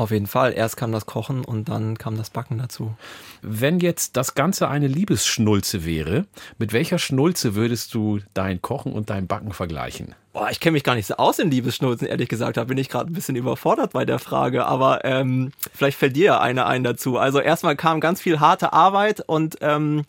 Auf 0.00 0.12
jeden 0.12 0.28
Fall. 0.28 0.54
Erst 0.56 0.78
kam 0.78 0.92
das 0.92 1.04
Kochen 1.04 1.44
und 1.44 1.68
dann 1.68 1.98
kam 1.98 2.16
das 2.16 2.30
Backen 2.30 2.56
dazu. 2.56 2.94
Wenn 3.42 3.80
jetzt 3.80 4.16
das 4.16 4.34
Ganze 4.34 4.66
eine 4.66 4.86
Liebesschnulze 4.86 5.84
wäre, 5.84 6.24
mit 6.56 6.72
welcher 6.72 6.98
Schnulze 6.98 7.54
würdest 7.54 7.92
du 7.92 8.20
dein 8.32 8.62
Kochen 8.62 8.94
und 8.94 9.10
dein 9.10 9.26
Backen 9.26 9.52
vergleichen? 9.52 10.14
Boah, 10.32 10.48
ich 10.50 10.58
kenne 10.58 10.72
mich 10.72 10.84
gar 10.84 10.94
nicht 10.94 11.06
so 11.06 11.16
aus 11.16 11.38
in 11.38 11.50
Liebesschnulzen, 11.50 12.06
ehrlich 12.06 12.30
gesagt. 12.30 12.56
Da 12.56 12.64
bin 12.64 12.78
ich 12.78 12.88
gerade 12.88 13.10
ein 13.10 13.12
bisschen 13.12 13.36
überfordert 13.36 13.92
bei 13.92 14.06
der 14.06 14.18
Frage. 14.18 14.64
Aber 14.64 15.04
ähm, 15.04 15.52
vielleicht 15.74 15.98
fällt 15.98 16.16
dir 16.16 16.24
ja 16.24 16.40
eine 16.40 16.64
ein 16.64 16.82
dazu. 16.82 17.18
Also 17.18 17.38
erstmal 17.38 17.76
kam 17.76 18.00
ganz 18.00 18.22
viel 18.22 18.40
harte 18.40 18.72
Arbeit 18.72 19.20
und 19.26 19.58
ähm, 19.60 20.06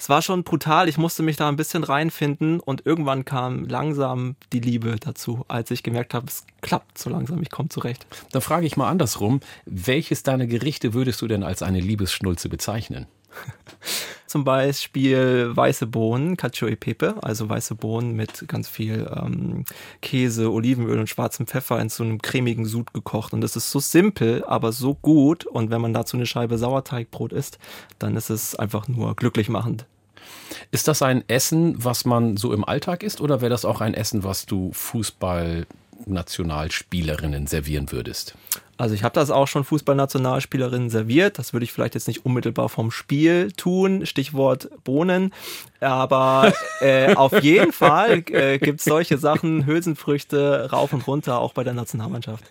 es 0.00 0.08
war 0.08 0.22
schon 0.22 0.44
brutal. 0.44 0.88
Ich 0.88 0.96
musste 0.96 1.22
mich 1.22 1.36
da 1.36 1.46
ein 1.50 1.56
bisschen 1.56 1.84
reinfinden 1.84 2.58
und 2.58 2.86
irgendwann 2.86 3.26
kam 3.26 3.66
langsam 3.66 4.34
die 4.50 4.60
Liebe 4.60 4.96
dazu, 4.98 5.44
als 5.46 5.70
ich 5.70 5.82
gemerkt 5.82 6.14
habe, 6.14 6.26
es 6.26 6.46
klappt 6.62 6.96
so 6.96 7.10
langsam, 7.10 7.42
ich 7.42 7.50
komme 7.50 7.68
zurecht. 7.68 8.06
Dann 8.32 8.40
frage 8.40 8.64
ich 8.64 8.78
mal 8.78 8.88
andersrum, 8.88 9.40
welches 9.66 10.22
deiner 10.22 10.46
Gerichte 10.46 10.94
würdest 10.94 11.20
du 11.20 11.28
denn 11.28 11.42
als 11.42 11.62
eine 11.62 11.80
Liebesschnulze 11.80 12.48
bezeichnen? 12.48 13.08
Zum 14.26 14.44
Beispiel 14.44 15.54
weiße 15.54 15.86
Bohnen, 15.86 16.38
Cacio 16.38 16.68
e 16.68 16.76
Pepe, 16.76 17.16
also 17.20 17.50
weiße 17.50 17.74
Bohnen 17.74 18.16
mit 18.16 18.48
ganz 18.48 18.70
viel 18.70 19.06
ähm, 19.14 19.66
Käse, 20.00 20.50
Olivenöl 20.50 20.98
und 20.98 21.10
schwarzem 21.10 21.46
Pfeffer 21.46 21.78
in 21.78 21.90
so 21.90 22.04
einem 22.04 22.22
cremigen 22.22 22.64
Sud 22.64 22.94
gekocht. 22.94 23.34
Und 23.34 23.42
das 23.42 23.54
ist 23.54 23.70
so 23.70 23.80
simpel, 23.80 24.44
aber 24.46 24.72
so 24.72 24.94
gut. 24.94 25.44
Und 25.44 25.70
wenn 25.70 25.82
man 25.82 25.92
dazu 25.92 26.16
eine 26.16 26.24
Scheibe 26.24 26.56
Sauerteigbrot 26.56 27.34
isst, 27.34 27.58
dann 27.98 28.16
ist 28.16 28.30
es 28.30 28.54
einfach 28.54 28.88
nur 28.88 29.14
glücklich 29.14 29.50
machend. 29.50 29.84
Ist 30.70 30.88
das 30.88 31.02
ein 31.02 31.24
Essen, 31.28 31.82
was 31.82 32.04
man 32.04 32.36
so 32.36 32.52
im 32.52 32.64
Alltag 32.64 33.02
isst, 33.02 33.20
oder 33.20 33.40
wäre 33.40 33.50
das 33.50 33.64
auch 33.64 33.80
ein 33.80 33.94
Essen, 33.94 34.24
was 34.24 34.46
du 34.46 34.72
Fußball 34.72 35.66
Nationalspielerinnen 36.06 37.46
servieren 37.46 37.92
würdest? 37.92 38.34
Also 38.80 38.94
ich 38.94 39.04
habe 39.04 39.12
das 39.12 39.30
auch 39.30 39.46
schon 39.46 39.62
Fußballnationalspielerinnen 39.62 40.88
serviert. 40.88 41.38
Das 41.38 41.52
würde 41.52 41.64
ich 41.64 41.72
vielleicht 41.72 41.94
jetzt 41.94 42.08
nicht 42.08 42.24
unmittelbar 42.24 42.70
vom 42.70 42.90
Spiel 42.90 43.52
tun. 43.52 44.06
Stichwort 44.06 44.70
Bohnen. 44.84 45.34
Aber 45.80 46.54
äh, 46.80 47.14
auf 47.14 47.42
jeden 47.42 47.72
Fall 47.72 48.24
äh, 48.30 48.58
gibt 48.58 48.80
es 48.80 48.86
solche 48.86 49.18
Sachen, 49.18 49.66
Hülsenfrüchte 49.66 50.70
rauf 50.72 50.94
und 50.94 51.06
runter, 51.06 51.40
auch 51.40 51.52
bei 51.52 51.62
der 51.62 51.74
Nationalmannschaft. 51.74 52.42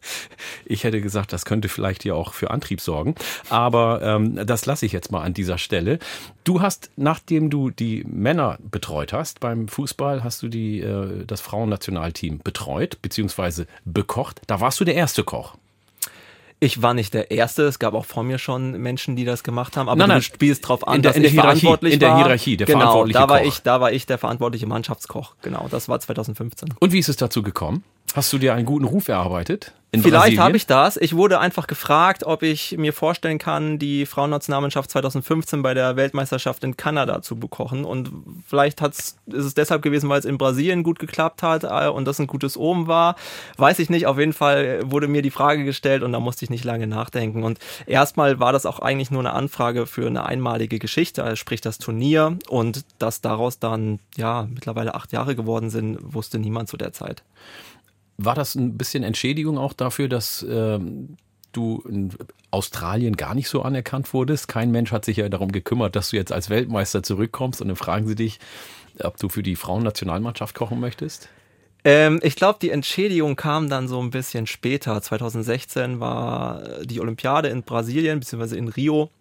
Ich 0.65 0.83
hätte 0.83 1.01
gesagt, 1.01 1.33
das 1.33 1.45
könnte 1.45 1.67
vielleicht 1.67 2.05
ja 2.05 2.13
auch 2.13 2.33
für 2.33 2.51
Antrieb 2.51 2.79
sorgen. 2.79 3.15
Aber 3.49 4.03
ähm, 4.03 4.45
das 4.45 4.67
lasse 4.67 4.85
ich 4.85 4.91
jetzt 4.91 5.11
mal 5.11 5.23
an 5.23 5.33
dieser 5.33 5.57
Stelle. 5.57 5.97
Du 6.43 6.61
hast, 6.61 6.91
nachdem 6.95 7.49
du 7.49 7.71
die 7.71 8.03
Männer 8.07 8.59
betreut 8.59 9.13
hast 9.13 9.39
beim 9.39 9.67
Fußball, 9.67 10.23
hast 10.23 10.43
du 10.43 10.47
die, 10.47 10.81
äh, 10.81 11.25
das 11.25 11.41
Frauennationalteam 11.41 12.37
betreut, 12.43 13.01
beziehungsweise 13.01 13.65
bekocht. 13.83 14.41
Da 14.45 14.61
warst 14.61 14.79
du 14.79 14.85
der 14.85 14.93
erste 14.93 15.23
Koch. 15.23 15.55
Ich 16.61 16.81
war 16.81 16.93
nicht 16.93 17.13
der 17.13 17.31
Erste, 17.31 17.63
es 17.63 17.79
gab 17.79 17.93
auch 17.93 18.05
vor 18.05 18.23
mir 18.23 18.37
schon 18.37 18.73
Menschen, 18.81 19.15
die 19.15 19.23
das 19.23 19.43
gemacht 19.43 19.77
haben, 19.77 19.87
aber 19.87 19.97
nein, 19.97 20.09
nein, 20.09 20.17
du 20.17 20.23
spielst 20.23 20.67
drauf 20.67 20.85
an, 20.85 20.97
in 20.97 21.01
der, 21.01 21.11
dass 21.11 21.15
in 21.17 21.23
der 21.23 21.29
ich 21.29 21.33
Hierarchie, 21.33 21.59
verantwortlich 21.61 21.93
in 21.93 21.99
der. 21.99 22.17
Hierarchie, 22.17 22.57
der 22.57 22.67
genau, 22.67 22.79
verantwortliche 22.79 23.19
da 23.19 23.29
war 23.29 23.39
Koch. 23.39 23.47
ich, 23.47 23.61
da 23.61 23.81
war 23.81 23.91
ich 23.93 24.05
der 24.05 24.17
verantwortliche 24.17 24.67
Mannschaftskoch. 24.67 25.35
Genau, 25.41 25.67
das 25.71 25.87
war 25.87 25.99
2015. 25.99 26.73
Und 26.79 26.91
wie 26.91 26.99
ist 26.99 27.07
es 27.07 27.15
dazu 27.15 27.43
gekommen? 27.43 27.83
Hast 28.13 28.33
du 28.33 28.37
dir 28.37 28.55
einen 28.55 28.65
guten 28.65 28.85
Ruf 28.85 29.07
erarbeitet? 29.07 29.73
In 29.91 30.03
Vielleicht 30.03 30.37
habe 30.37 30.55
ich 30.55 30.67
das. 30.67 30.97
Ich 30.97 31.15
wurde 31.15 31.39
einfach 31.39 31.65
gefragt, 31.65 32.23
ob 32.23 32.43
ich 32.43 32.77
mir 32.77 32.93
vorstellen 32.93 33.39
kann, 33.39 33.79
die 33.79 34.05
Frauennationalmannschaft 34.05 34.91
2015 34.91 35.63
bei 35.63 35.73
der 35.73 35.95
Weltmeisterschaft 35.95 36.63
in 36.63 36.77
Kanada 36.77 37.23
zu 37.23 37.37
bekochen. 37.37 37.85
Und 37.85 38.11
vielleicht 38.45 38.81
hat's, 38.81 39.17
ist 39.25 39.45
es 39.45 39.53
deshalb 39.55 39.81
gewesen, 39.81 40.07
weil 40.07 40.19
es 40.19 40.25
in 40.25 40.37
Brasilien 40.37 40.83
gut 40.83 40.99
geklappt 40.99 41.41
hat 41.41 41.63
äh, 41.63 41.89
und 41.89 42.05
das 42.05 42.19
ein 42.19 42.27
gutes 42.27 42.55
Omen 42.55 42.85
war. 42.85 43.15
Weiß 43.57 43.79
ich 43.79 43.89
nicht. 43.89 44.05
Auf 44.05 44.19
jeden 44.19 44.33
Fall 44.33 44.81
wurde 44.83 45.07
mir 45.07 45.23
die 45.23 45.31
Frage 45.31 45.65
gestellt 45.65 46.03
und 46.03 46.11
da 46.11 46.19
musste 46.19 46.45
ich 46.45 46.51
nicht 46.51 46.65
lange 46.65 46.85
nachdenken. 46.85 47.41
Und 47.43 47.57
erstmal 47.87 48.39
war 48.39 48.53
das 48.53 48.67
auch 48.67 48.77
eigentlich 48.77 49.09
nur 49.09 49.21
eine 49.21 49.33
Anfrage 49.33 49.87
für 49.87 50.05
eine 50.05 50.23
einmalige 50.23 50.77
Geschichte, 50.77 51.23
also 51.23 51.35
sprich 51.35 51.61
das 51.61 51.79
Turnier. 51.79 52.37
Und 52.47 52.85
dass 52.99 53.21
daraus 53.21 53.57
dann 53.57 53.97
ja 54.15 54.47
mittlerweile 54.53 54.93
acht 54.93 55.11
Jahre 55.13 55.35
geworden 55.35 55.71
sind, 55.71 55.97
wusste 56.13 56.37
niemand 56.37 56.69
zu 56.69 56.77
der 56.77 56.93
Zeit. 56.93 57.23
War 58.21 58.35
das 58.35 58.55
ein 58.55 58.77
bisschen 58.77 59.03
Entschädigung 59.03 59.57
auch 59.57 59.71
dafür, 59.71 60.09
dass 60.09 60.45
ähm, 60.49 61.15
du 61.53 61.81
in 61.87 62.13
Australien 62.51 63.15
gar 63.15 63.33
nicht 63.33 63.47
so 63.47 63.61
anerkannt 63.61 64.13
wurdest? 64.13 64.49
Kein 64.49 64.71
Mensch 64.71 64.91
hat 64.91 65.05
sich 65.05 65.17
ja 65.17 65.29
darum 65.29 65.53
gekümmert, 65.53 65.95
dass 65.95 66.09
du 66.09 66.17
jetzt 66.17 66.33
als 66.33 66.49
Weltmeister 66.49 67.01
zurückkommst 67.01 67.61
und 67.61 67.69
dann 67.69 67.77
fragen 67.77 68.07
sie 68.07 68.15
dich, 68.15 68.39
ob 69.01 69.17
du 69.17 69.29
für 69.29 69.41
die 69.41 69.55
Frauennationalmannschaft 69.55 70.53
kochen 70.53 70.81
möchtest? 70.81 71.29
Ähm, 71.85 72.19
ich 72.21 72.35
glaube, 72.35 72.59
die 72.61 72.71
Entschädigung 72.71 73.37
kam 73.37 73.69
dann 73.69 73.87
so 73.87 74.01
ein 74.01 74.09
bisschen 74.09 74.47
später. 74.47 75.01
2016 75.01 76.01
war 76.01 76.83
die 76.83 76.99
Olympiade 76.99 77.47
in 77.47 77.63
Brasilien 77.63 78.19
bzw. 78.19 78.57
in 78.57 78.67
Rio. 78.67 79.11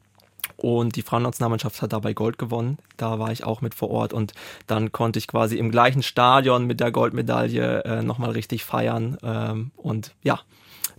Und 0.60 0.96
die 0.96 1.02
Frauennationalmannschaft 1.02 1.80
hat 1.82 1.92
dabei 1.92 2.14
Gold 2.14 2.36
gewonnen. 2.36 2.78
Da 2.96 3.20
war 3.20 3.30
ich 3.30 3.44
auch 3.44 3.60
mit 3.60 3.76
vor 3.76 3.90
Ort 3.90 4.12
und 4.12 4.34
dann 4.66 4.90
konnte 4.90 5.20
ich 5.20 5.28
quasi 5.28 5.56
im 5.56 5.70
gleichen 5.70 6.02
Stadion 6.02 6.66
mit 6.66 6.80
der 6.80 6.90
Goldmedaille 6.90 7.84
äh, 7.84 8.02
nochmal 8.02 8.30
richtig 8.30 8.64
feiern 8.64 9.16
ähm, 9.22 9.70
und 9.76 10.16
ja, 10.24 10.40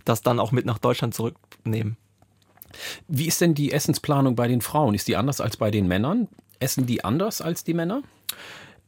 das 0.06 0.22
dann 0.22 0.40
auch 0.40 0.50
mit 0.50 0.64
nach 0.64 0.78
Deutschland 0.78 1.14
zurücknehmen. 1.14 1.98
Wie 3.06 3.26
ist 3.26 3.42
denn 3.42 3.54
die 3.54 3.72
Essensplanung 3.72 4.34
bei 4.34 4.48
den 4.48 4.62
Frauen? 4.62 4.94
Ist 4.94 5.08
die 5.08 5.16
anders 5.16 5.42
als 5.42 5.58
bei 5.58 5.70
den 5.70 5.86
Männern? 5.86 6.28
Essen 6.58 6.86
die 6.86 7.04
anders 7.04 7.42
als 7.42 7.62
die 7.62 7.74
Männer? 7.74 8.02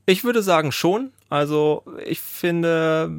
Ich 0.06 0.24
würde 0.24 0.42
sagen 0.42 0.72
schon. 0.72 1.12
Also 1.28 1.84
ich 2.04 2.20
finde, 2.20 3.10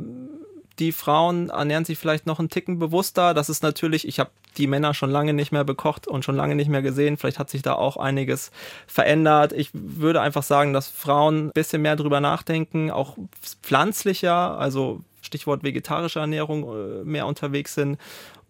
die 0.79 0.91
Frauen 0.91 1.49
ernähren 1.49 1.85
sich 1.85 1.97
vielleicht 1.97 2.25
noch 2.25 2.39
einen 2.39 2.49
Ticken 2.49 2.79
bewusster. 2.79 3.33
Das 3.33 3.49
ist 3.49 3.61
natürlich, 3.61 4.07
ich 4.07 4.19
habe 4.19 4.31
die 4.57 4.67
Männer 4.67 4.93
schon 4.93 5.11
lange 5.11 5.33
nicht 5.33 5.51
mehr 5.51 5.63
bekocht 5.63 6.07
und 6.07 6.25
schon 6.25 6.35
lange 6.35 6.55
nicht 6.55 6.69
mehr 6.69 6.81
gesehen. 6.81 7.17
Vielleicht 7.17 7.39
hat 7.39 7.49
sich 7.49 7.61
da 7.61 7.73
auch 7.73 7.97
einiges 7.97 8.51
verändert. 8.87 9.53
Ich 9.53 9.69
würde 9.73 10.21
einfach 10.21 10.43
sagen, 10.43 10.73
dass 10.73 10.87
Frauen 10.87 11.47
ein 11.47 11.51
bisschen 11.51 11.81
mehr 11.81 11.95
drüber 11.95 12.19
nachdenken, 12.19 12.91
auch 12.91 13.17
pflanzlicher, 13.61 14.57
also 14.57 15.01
Stichwort 15.21 15.63
vegetarische 15.63 16.19
Ernährung, 16.19 16.63
äh, 16.63 17.03
mehr 17.03 17.27
unterwegs 17.27 17.75
sind. 17.75 17.97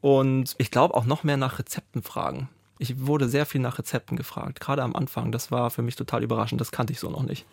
Und 0.01 0.55
ich 0.57 0.71
glaube 0.71 0.95
auch 0.95 1.05
noch 1.05 1.23
mehr 1.23 1.37
nach 1.37 1.59
Rezepten 1.59 2.03
fragen. 2.03 2.49
Ich 2.83 3.05
wurde 3.07 3.29
sehr 3.29 3.45
viel 3.45 3.61
nach 3.61 3.79
Rezepten 3.79 4.17
gefragt, 4.17 4.59
gerade 4.59 4.83
am 4.83 4.93
Anfang. 4.93 5.31
Das 5.31 5.51
war 5.51 5.69
für 5.71 5.81
mich 5.81 5.95
total 5.95 6.21
überraschend. 6.21 6.59
Das 6.59 6.69
kannte 6.71 6.91
ich 6.91 6.99
so 6.99 7.09
noch 7.09 7.23
nicht. 7.23 7.45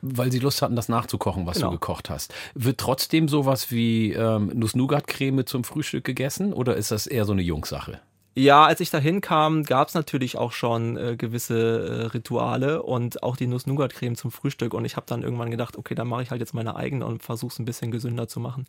Weil 0.00 0.32
sie 0.32 0.38
Lust 0.38 0.62
hatten, 0.62 0.76
das 0.76 0.88
nachzukochen, 0.88 1.44
was 1.46 1.58
Genau. 1.58 1.68
du 1.68 1.72
gekocht 1.74 2.08
hast. 2.08 2.32
Wird 2.54 2.78
trotzdem 2.78 3.28
sowas 3.28 3.70
wie 3.70 4.14
ähm, 4.14 4.50
Nuss-Nougat-Creme 4.54 5.44
zum 5.44 5.62
Frühstück 5.64 6.04
gegessen 6.04 6.54
oder 6.54 6.74
ist 6.76 6.90
das 6.90 7.06
eher 7.06 7.26
so 7.26 7.32
eine 7.32 7.42
Jungsache? 7.42 8.00
Ja, 8.38 8.66
als 8.66 8.78
ich 8.78 8.90
dahin 8.90 9.20
kam, 9.20 9.64
gab 9.64 9.88
es 9.88 9.94
natürlich 9.94 10.38
auch 10.38 10.52
schon 10.52 10.96
äh, 10.96 11.16
gewisse 11.16 11.56
äh, 11.58 12.06
Rituale 12.06 12.84
und 12.84 13.24
auch 13.24 13.36
die 13.36 13.48
Nuss-Nougat-Creme 13.48 14.14
zum 14.14 14.30
Frühstück. 14.30 14.74
Und 14.74 14.84
ich 14.84 14.94
habe 14.94 15.06
dann 15.08 15.24
irgendwann 15.24 15.50
gedacht, 15.50 15.76
okay, 15.76 15.96
dann 15.96 16.06
mache 16.06 16.22
ich 16.22 16.30
halt 16.30 16.40
jetzt 16.40 16.54
meine 16.54 16.76
eigene 16.76 17.04
und 17.04 17.24
versuche 17.24 17.52
es 17.52 17.58
ein 17.58 17.64
bisschen 17.64 17.90
gesünder 17.90 18.28
zu 18.28 18.38
machen. 18.38 18.68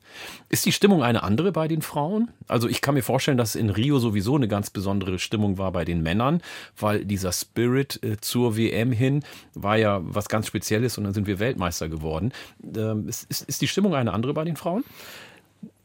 Ist 0.50 0.66
die 0.66 0.72
Stimmung 0.72 1.04
eine 1.04 1.22
andere 1.22 1.52
bei 1.52 1.68
den 1.68 1.84
Frauen? 1.84 2.32
Also 2.48 2.68
ich 2.68 2.82
kann 2.82 2.96
mir 2.96 3.04
vorstellen, 3.04 3.38
dass 3.38 3.54
in 3.54 3.70
Rio 3.70 4.00
sowieso 4.00 4.36
eine 4.36 4.48
ganz 4.48 4.72
besondere 4.72 5.20
Stimmung 5.20 5.60
war 5.60 5.72
bei 5.72 5.86
den 5.86 6.02
Männern, 6.02 6.42
weil 6.76 7.06
dieser 7.06 7.32
Spirit 7.32 8.04
äh, 8.04 8.18
zur 8.20 8.58
WM 8.58 8.92
hin 8.92 9.24
war 9.54 9.78
ja 9.78 10.00
was 10.02 10.30
ganz 10.30 10.48
Spezielles 10.48 10.98
und 10.98 11.04
dann 11.04 11.14
sind 11.14 11.28
wir 11.28 11.38
Weltmeister 11.38 11.90
geworden. 11.90 12.32
Ähm, 12.76 13.08
ist, 13.08 13.30
ist, 13.30 13.48
ist 13.48 13.62
die 13.62 13.68
Stimmung 13.68 13.94
eine 13.94 14.14
andere 14.14 14.34
bei 14.34 14.46
den 14.46 14.56
Frauen? 14.56 14.84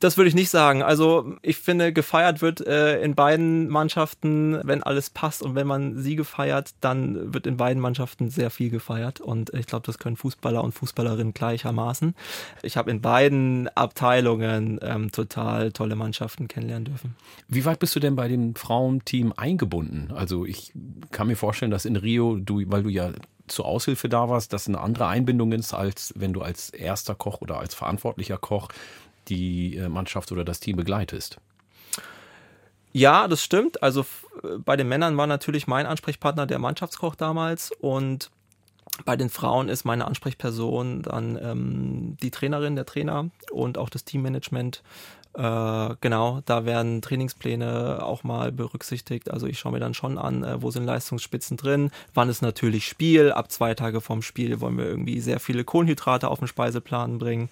Das 0.00 0.18
würde 0.18 0.28
ich 0.28 0.34
nicht 0.34 0.50
sagen. 0.50 0.82
Also 0.82 1.34
ich 1.40 1.56
finde, 1.56 1.92
gefeiert 1.92 2.42
wird 2.42 2.66
äh, 2.66 3.00
in 3.02 3.14
beiden 3.14 3.68
Mannschaften, 3.68 4.60
wenn 4.62 4.82
alles 4.82 5.08
passt 5.08 5.42
und 5.42 5.54
wenn 5.54 5.66
man 5.66 5.96
Siege 5.96 6.24
feiert, 6.24 6.74
dann 6.82 7.32
wird 7.32 7.46
in 7.46 7.56
beiden 7.56 7.80
Mannschaften 7.80 8.28
sehr 8.28 8.50
viel 8.50 8.68
gefeiert 8.68 9.20
und 9.20 9.54
ich 9.54 9.66
glaube, 9.66 9.86
das 9.86 9.98
können 9.98 10.16
Fußballer 10.16 10.62
und 10.62 10.72
Fußballerinnen 10.72 11.32
gleichermaßen. 11.32 12.14
Ich 12.62 12.76
habe 12.76 12.90
in 12.90 13.00
beiden 13.00 13.68
Abteilungen 13.68 14.78
ähm, 14.82 15.10
total 15.10 15.72
tolle 15.72 15.96
Mannschaften 15.96 16.48
kennenlernen 16.48 16.84
dürfen. 16.84 17.16
Wie 17.48 17.64
weit 17.64 17.78
bist 17.78 17.96
du 17.96 18.00
denn 18.00 18.14
bei 18.14 18.28
dem 18.28 18.54
Frauenteam 18.56 19.32
eingebunden? 19.34 20.12
Also 20.14 20.44
ich 20.44 20.74
kann 21.12 21.28
mir 21.28 21.36
vorstellen, 21.36 21.70
dass 21.70 21.86
in 21.86 21.96
Rio, 21.96 22.36
du, 22.36 22.62
weil 22.66 22.82
du 22.82 22.90
ja 22.90 23.10
zur 23.46 23.64
Aushilfe 23.66 24.08
da 24.08 24.28
warst, 24.28 24.52
dass 24.52 24.68
eine 24.68 24.80
andere 24.80 25.06
Einbindung 25.06 25.52
ist, 25.52 25.74
als 25.74 26.12
wenn 26.16 26.32
du 26.32 26.42
als 26.42 26.70
erster 26.70 27.14
Koch 27.14 27.40
oder 27.40 27.58
als 27.58 27.74
verantwortlicher 27.74 28.38
Koch 28.38 28.68
die 29.28 29.76
äh, 29.76 29.88
Mannschaft 29.88 30.32
oder 30.32 30.44
das 30.44 30.60
Team 30.60 30.76
begleitest. 30.76 31.38
Ja, 32.92 33.26
das 33.26 33.42
stimmt. 33.42 33.82
Also 33.82 34.00
f- 34.00 34.26
bei 34.64 34.76
den 34.76 34.88
Männern 34.88 35.16
war 35.16 35.26
natürlich 35.26 35.66
mein 35.66 35.86
Ansprechpartner 35.86 36.46
der 36.46 36.58
Mannschaftskoch 36.58 37.16
damals 37.16 37.72
und 37.80 38.30
bei 39.04 39.16
den 39.16 39.30
Frauen 39.30 39.68
ist 39.68 39.84
meine 39.84 40.04
Ansprechperson 40.04 41.02
dann 41.02 41.36
ähm, 41.42 42.16
die 42.22 42.30
Trainerin, 42.30 42.76
der 42.76 42.86
Trainer 42.86 43.30
und 43.50 43.76
auch 43.78 43.88
das 43.88 44.04
Teammanagement. 44.04 44.84
Äh, 45.36 45.96
genau, 46.00 46.40
da 46.44 46.64
werden 46.64 47.02
Trainingspläne 47.02 48.04
auch 48.04 48.22
mal 48.22 48.52
berücksichtigt. 48.52 49.30
Also 49.30 49.46
ich 49.48 49.58
schaue 49.58 49.72
mir 49.72 49.80
dann 49.80 49.94
schon 49.94 50.16
an, 50.16 50.44
äh, 50.44 50.62
wo 50.62 50.70
sind 50.70 50.84
Leistungsspitzen 50.84 51.56
drin, 51.56 51.90
wann 52.14 52.28
ist 52.28 52.40
natürlich 52.40 52.86
Spiel. 52.86 53.32
Ab 53.32 53.50
zwei 53.50 53.74
Tage 53.74 54.00
vorm 54.00 54.22
Spiel 54.22 54.60
wollen 54.60 54.78
wir 54.78 54.86
irgendwie 54.86 55.20
sehr 55.20 55.40
viele 55.40 55.64
Kohlenhydrate 55.64 56.28
auf 56.28 56.38
den 56.38 56.46
Speiseplan 56.48 57.18
bringen. 57.18 57.48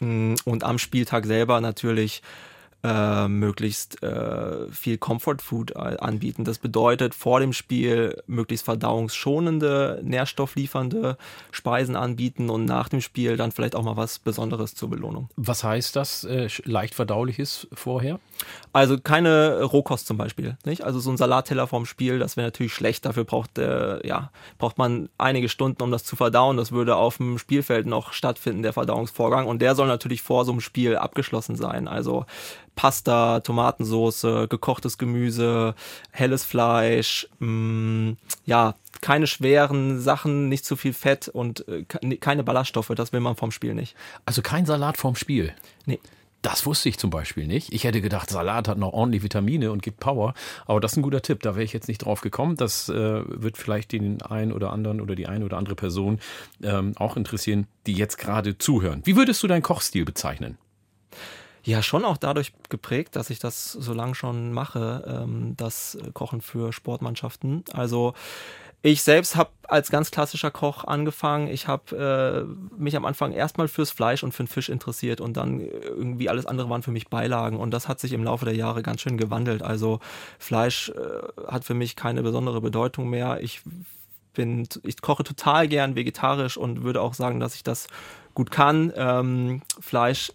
Mm, 0.00 0.34
Und 0.44 0.64
am 0.64 0.78
Spieltag 0.78 1.24
selber 1.24 1.60
natürlich 1.60 2.22
äh, 2.84 3.28
möglichst 3.28 4.02
äh, 4.02 4.68
viel 4.70 4.98
Comfort 4.98 5.38
Food 5.40 5.72
äh, 5.72 5.96
anbieten. 5.98 6.44
Das 6.44 6.58
bedeutet 6.58 7.14
vor 7.14 7.40
dem 7.40 7.52
Spiel 7.52 8.22
möglichst 8.26 8.64
verdauungsschonende, 8.64 10.00
nährstoffliefernde 10.02 11.16
Speisen 11.50 11.96
anbieten 11.96 12.50
und 12.50 12.64
nach 12.64 12.88
dem 12.88 13.00
Spiel 13.00 13.36
dann 13.36 13.52
vielleicht 13.52 13.76
auch 13.76 13.84
mal 13.84 13.96
was 13.96 14.18
Besonderes 14.18 14.74
zur 14.74 14.90
Belohnung. 14.90 15.28
Was 15.36 15.62
heißt 15.62 15.94
das, 15.94 16.24
äh, 16.24 16.48
leicht 16.64 16.94
verdaulich 16.94 17.38
ist 17.38 17.68
vorher? 17.72 18.18
Also 18.72 18.98
keine 18.98 19.62
Rohkost 19.62 20.06
zum 20.06 20.16
Beispiel, 20.16 20.56
nicht? 20.64 20.82
Also 20.82 20.98
so 20.98 21.10
ein 21.10 21.16
Salatteller 21.16 21.66
vorm 21.66 21.86
Spiel, 21.86 22.18
das 22.18 22.36
wäre 22.36 22.48
natürlich 22.48 22.74
schlecht. 22.74 23.04
Dafür 23.04 23.24
braucht 23.24 23.58
äh, 23.58 24.04
ja 24.06 24.30
braucht 24.58 24.78
man 24.78 25.08
einige 25.18 25.48
Stunden, 25.48 25.82
um 25.82 25.90
das 25.90 26.04
zu 26.04 26.16
verdauen. 26.16 26.56
Das 26.56 26.72
würde 26.72 26.96
auf 26.96 27.18
dem 27.18 27.38
Spielfeld 27.38 27.86
noch 27.86 28.12
stattfinden, 28.12 28.62
der 28.62 28.72
Verdauungsvorgang. 28.72 29.46
Und 29.46 29.60
der 29.62 29.74
soll 29.74 29.86
natürlich 29.86 30.22
vor 30.22 30.44
so 30.44 30.52
einem 30.52 30.60
Spiel 30.60 30.96
abgeschlossen 30.96 31.56
sein. 31.56 31.88
Also 31.88 32.26
Pasta, 32.74 33.40
Tomatensoße, 33.40 34.48
gekochtes 34.48 34.98
Gemüse, 34.98 35.74
helles 36.10 36.44
Fleisch, 36.44 37.28
mh, 37.38 38.14
ja, 38.46 38.74
keine 39.00 39.26
schweren 39.26 40.00
Sachen, 40.00 40.48
nicht 40.48 40.64
zu 40.64 40.76
viel 40.76 40.92
Fett 40.92 41.28
und 41.28 41.66
äh, 41.68 41.82
ke- 41.84 42.16
keine 42.18 42.44
Ballaststoffe. 42.44 42.92
Das 42.94 43.12
will 43.12 43.20
man 43.20 43.36
vom 43.36 43.50
Spiel 43.50 43.74
nicht. 43.74 43.96
Also 44.26 44.42
kein 44.42 44.64
Salat 44.66 44.96
vorm 44.96 45.16
Spiel. 45.16 45.52
Nee. 45.86 46.00
Das 46.40 46.66
wusste 46.66 46.88
ich 46.88 46.98
zum 46.98 47.10
Beispiel 47.10 47.46
nicht. 47.46 47.72
Ich 47.72 47.84
hätte 47.84 48.00
gedacht, 48.00 48.28
Salat 48.28 48.66
hat 48.66 48.76
noch 48.76 48.92
ordentlich 48.92 49.22
Vitamine 49.22 49.70
und 49.70 49.80
gibt 49.80 50.00
Power. 50.00 50.34
Aber 50.66 50.80
das 50.80 50.90
ist 50.92 50.96
ein 50.96 51.02
guter 51.02 51.22
Tipp. 51.22 51.40
Da 51.42 51.54
wäre 51.54 51.62
ich 51.62 51.72
jetzt 51.72 51.86
nicht 51.86 51.98
drauf 51.98 52.20
gekommen. 52.20 52.56
Das 52.56 52.88
äh, 52.88 53.22
wird 53.26 53.56
vielleicht 53.56 53.92
den 53.92 54.22
einen 54.22 54.50
oder 54.52 54.72
anderen 54.72 55.00
oder 55.00 55.14
die 55.14 55.28
eine 55.28 55.44
oder 55.44 55.56
andere 55.56 55.76
Person 55.76 56.18
ähm, 56.60 56.94
auch 56.96 57.16
interessieren, 57.16 57.68
die 57.86 57.92
jetzt 57.92 58.18
gerade 58.18 58.58
zuhören. 58.58 59.02
Wie 59.04 59.14
würdest 59.14 59.40
du 59.44 59.46
deinen 59.46 59.62
Kochstil 59.62 60.04
bezeichnen? 60.04 60.58
Ja, 61.64 61.82
schon 61.82 62.04
auch 62.04 62.16
dadurch 62.16 62.52
geprägt, 62.68 63.14
dass 63.14 63.30
ich 63.30 63.38
das 63.38 63.72
so 63.72 63.92
lange 63.92 64.14
schon 64.14 64.52
mache, 64.52 65.04
ähm, 65.24 65.54
das 65.56 65.96
Kochen 66.12 66.40
für 66.40 66.72
Sportmannschaften. 66.72 67.64
Also 67.72 68.14
ich 68.84 69.02
selbst 69.02 69.36
habe 69.36 69.50
als 69.68 69.90
ganz 69.90 70.10
klassischer 70.10 70.50
Koch 70.50 70.82
angefangen. 70.82 71.46
Ich 71.46 71.68
habe 71.68 72.44
äh, 72.76 72.80
mich 72.80 72.96
am 72.96 73.04
Anfang 73.04 73.30
erstmal 73.30 73.68
fürs 73.68 73.92
Fleisch 73.92 74.24
und 74.24 74.32
für 74.32 74.42
den 74.42 74.48
Fisch 74.48 74.68
interessiert 74.68 75.20
und 75.20 75.36
dann 75.36 75.60
irgendwie 75.60 76.28
alles 76.28 76.46
andere 76.46 76.68
waren 76.68 76.82
für 76.82 76.90
mich 76.90 77.08
Beilagen 77.08 77.60
und 77.60 77.70
das 77.70 77.86
hat 77.86 78.00
sich 78.00 78.12
im 78.12 78.24
Laufe 78.24 78.44
der 78.44 78.56
Jahre 78.56 78.82
ganz 78.82 79.00
schön 79.00 79.16
gewandelt. 79.16 79.62
Also 79.62 80.00
Fleisch 80.40 80.88
äh, 80.90 81.46
hat 81.46 81.64
für 81.64 81.74
mich 81.74 81.94
keine 81.94 82.24
besondere 82.24 82.60
Bedeutung 82.60 83.08
mehr. 83.08 83.40
Ich 83.40 83.62
bin, 84.34 84.66
ich 84.82 85.00
koche 85.00 85.22
total 85.22 85.68
gern 85.68 85.94
vegetarisch 85.94 86.56
und 86.56 86.82
würde 86.82 87.02
auch 87.02 87.14
sagen, 87.14 87.38
dass 87.38 87.54
ich 87.54 87.62
das 87.62 87.86
gut 88.34 88.50
kann. 88.50 88.92
Ähm, 88.96 89.62
Fleisch 89.80 90.32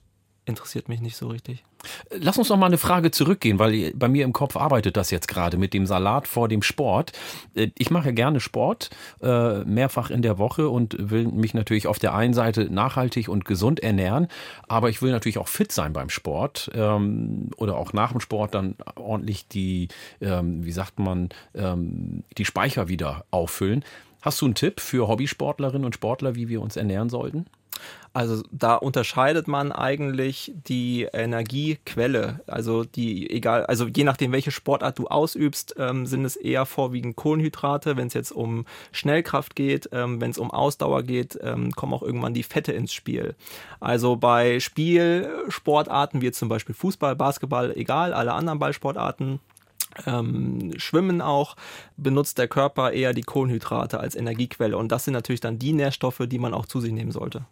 interessiert 0.47 0.89
mich 0.89 1.01
nicht 1.01 1.17
so 1.17 1.27
richtig. 1.27 1.63
Lass 2.09 2.37
uns 2.37 2.49
noch 2.49 2.57
mal 2.57 2.65
eine 2.65 2.77
Frage 2.77 3.11
zurückgehen, 3.11 3.59
weil 3.59 3.91
bei 3.93 4.07
mir 4.07 4.25
im 4.25 4.33
Kopf 4.33 4.55
arbeitet 4.55 4.97
das 4.97 5.11
jetzt 5.11 5.27
gerade 5.27 5.57
mit 5.57 5.73
dem 5.73 5.85
Salat 5.85 6.27
vor 6.27 6.47
dem 6.47 6.61
Sport. 6.61 7.11
Äh, 7.55 7.69
ich 7.77 7.91
mache 7.91 8.13
gerne 8.13 8.39
Sport, 8.39 8.89
äh, 9.21 9.63
mehrfach 9.63 10.09
in 10.09 10.21
der 10.21 10.37
Woche 10.37 10.69
und 10.69 10.95
will 10.97 11.27
mich 11.27 11.53
natürlich 11.53 11.87
auf 11.87 11.99
der 11.99 12.13
einen 12.13 12.33
Seite 12.33 12.71
nachhaltig 12.71 13.29
und 13.29 13.45
gesund 13.45 13.81
ernähren, 13.81 14.27
aber 14.67 14.89
ich 14.89 15.01
will 15.01 15.11
natürlich 15.11 15.37
auch 15.37 15.47
fit 15.47 15.71
sein 15.71 15.93
beim 15.93 16.09
Sport 16.09 16.71
ähm, 16.73 17.51
oder 17.57 17.77
auch 17.77 17.93
nach 17.93 18.11
dem 18.11 18.21
Sport 18.21 18.55
dann 18.55 18.75
ordentlich 18.95 19.47
die, 19.47 19.89
ähm, 20.21 20.65
wie 20.65 20.71
sagt 20.71 20.99
man, 20.99 21.29
ähm, 21.53 22.23
die 22.37 22.45
Speicher 22.45 22.87
wieder 22.87 23.25
auffüllen. 23.31 23.83
Hast 24.21 24.41
du 24.41 24.45
einen 24.45 24.55
Tipp 24.55 24.79
für 24.79 25.07
Hobbysportlerinnen 25.07 25.85
und 25.85 25.93
Sportler, 25.93 26.35
wie 26.35 26.49
wir 26.49 26.61
uns 26.61 26.75
ernähren 26.75 27.09
sollten? 27.09 27.45
Also 28.13 28.41
da 28.51 28.73
unterscheidet 28.73 29.47
man 29.47 29.71
eigentlich 29.71 30.51
die 30.67 31.03
Energiequelle. 31.03 32.39
Also 32.47 32.83
die, 32.83 33.29
egal, 33.29 33.67
also 33.67 33.85
je 33.85 34.03
nachdem, 34.03 34.31
welche 34.31 34.49
Sportart 34.49 34.97
du 34.97 35.07
ausübst, 35.07 35.75
ähm, 35.77 36.07
sind 36.07 36.25
es 36.25 36.35
eher 36.35 36.65
vorwiegend 36.65 37.15
Kohlenhydrate. 37.15 37.95
Wenn 37.95 38.07
es 38.07 38.15
jetzt 38.15 38.31
um 38.31 38.65
Schnellkraft 38.91 39.55
geht, 39.55 39.89
ähm, 39.91 40.19
wenn 40.19 40.31
es 40.31 40.39
um 40.39 40.49
Ausdauer 40.49 41.03
geht, 41.03 41.37
ähm, 41.43 41.71
kommen 41.73 41.93
auch 41.93 42.01
irgendwann 42.01 42.33
die 42.33 42.41
Fette 42.41 42.71
ins 42.71 42.91
Spiel. 42.91 43.35
Also 43.79 44.15
bei 44.15 44.59
Spielsportarten 44.59 46.21
wie 46.21 46.31
zum 46.31 46.49
Beispiel 46.49 46.73
Fußball, 46.73 47.15
Basketball, 47.15 47.71
egal, 47.75 48.13
alle 48.13 48.33
anderen 48.33 48.57
Ballsportarten, 48.57 49.39
ähm, 50.05 50.73
Schwimmen 50.77 51.21
auch, 51.21 51.55
benutzt 51.95 52.37
der 52.37 52.47
Körper 52.47 52.91
eher 52.91 53.13
die 53.13 53.23
Kohlenhydrate 53.23 53.99
als 53.99 54.15
Energiequelle. 54.15 54.77
Und 54.77 54.91
das 54.91 55.05
sind 55.05 55.13
natürlich 55.13 55.41
dann 55.41 55.59
die 55.59 55.73
Nährstoffe, 55.73 56.21
die 56.27 56.39
man 56.39 56.53
auch 56.53 56.65
zu 56.65 56.79
sich 56.79 56.91
nehmen 56.91 57.11
sollte. 57.11 57.45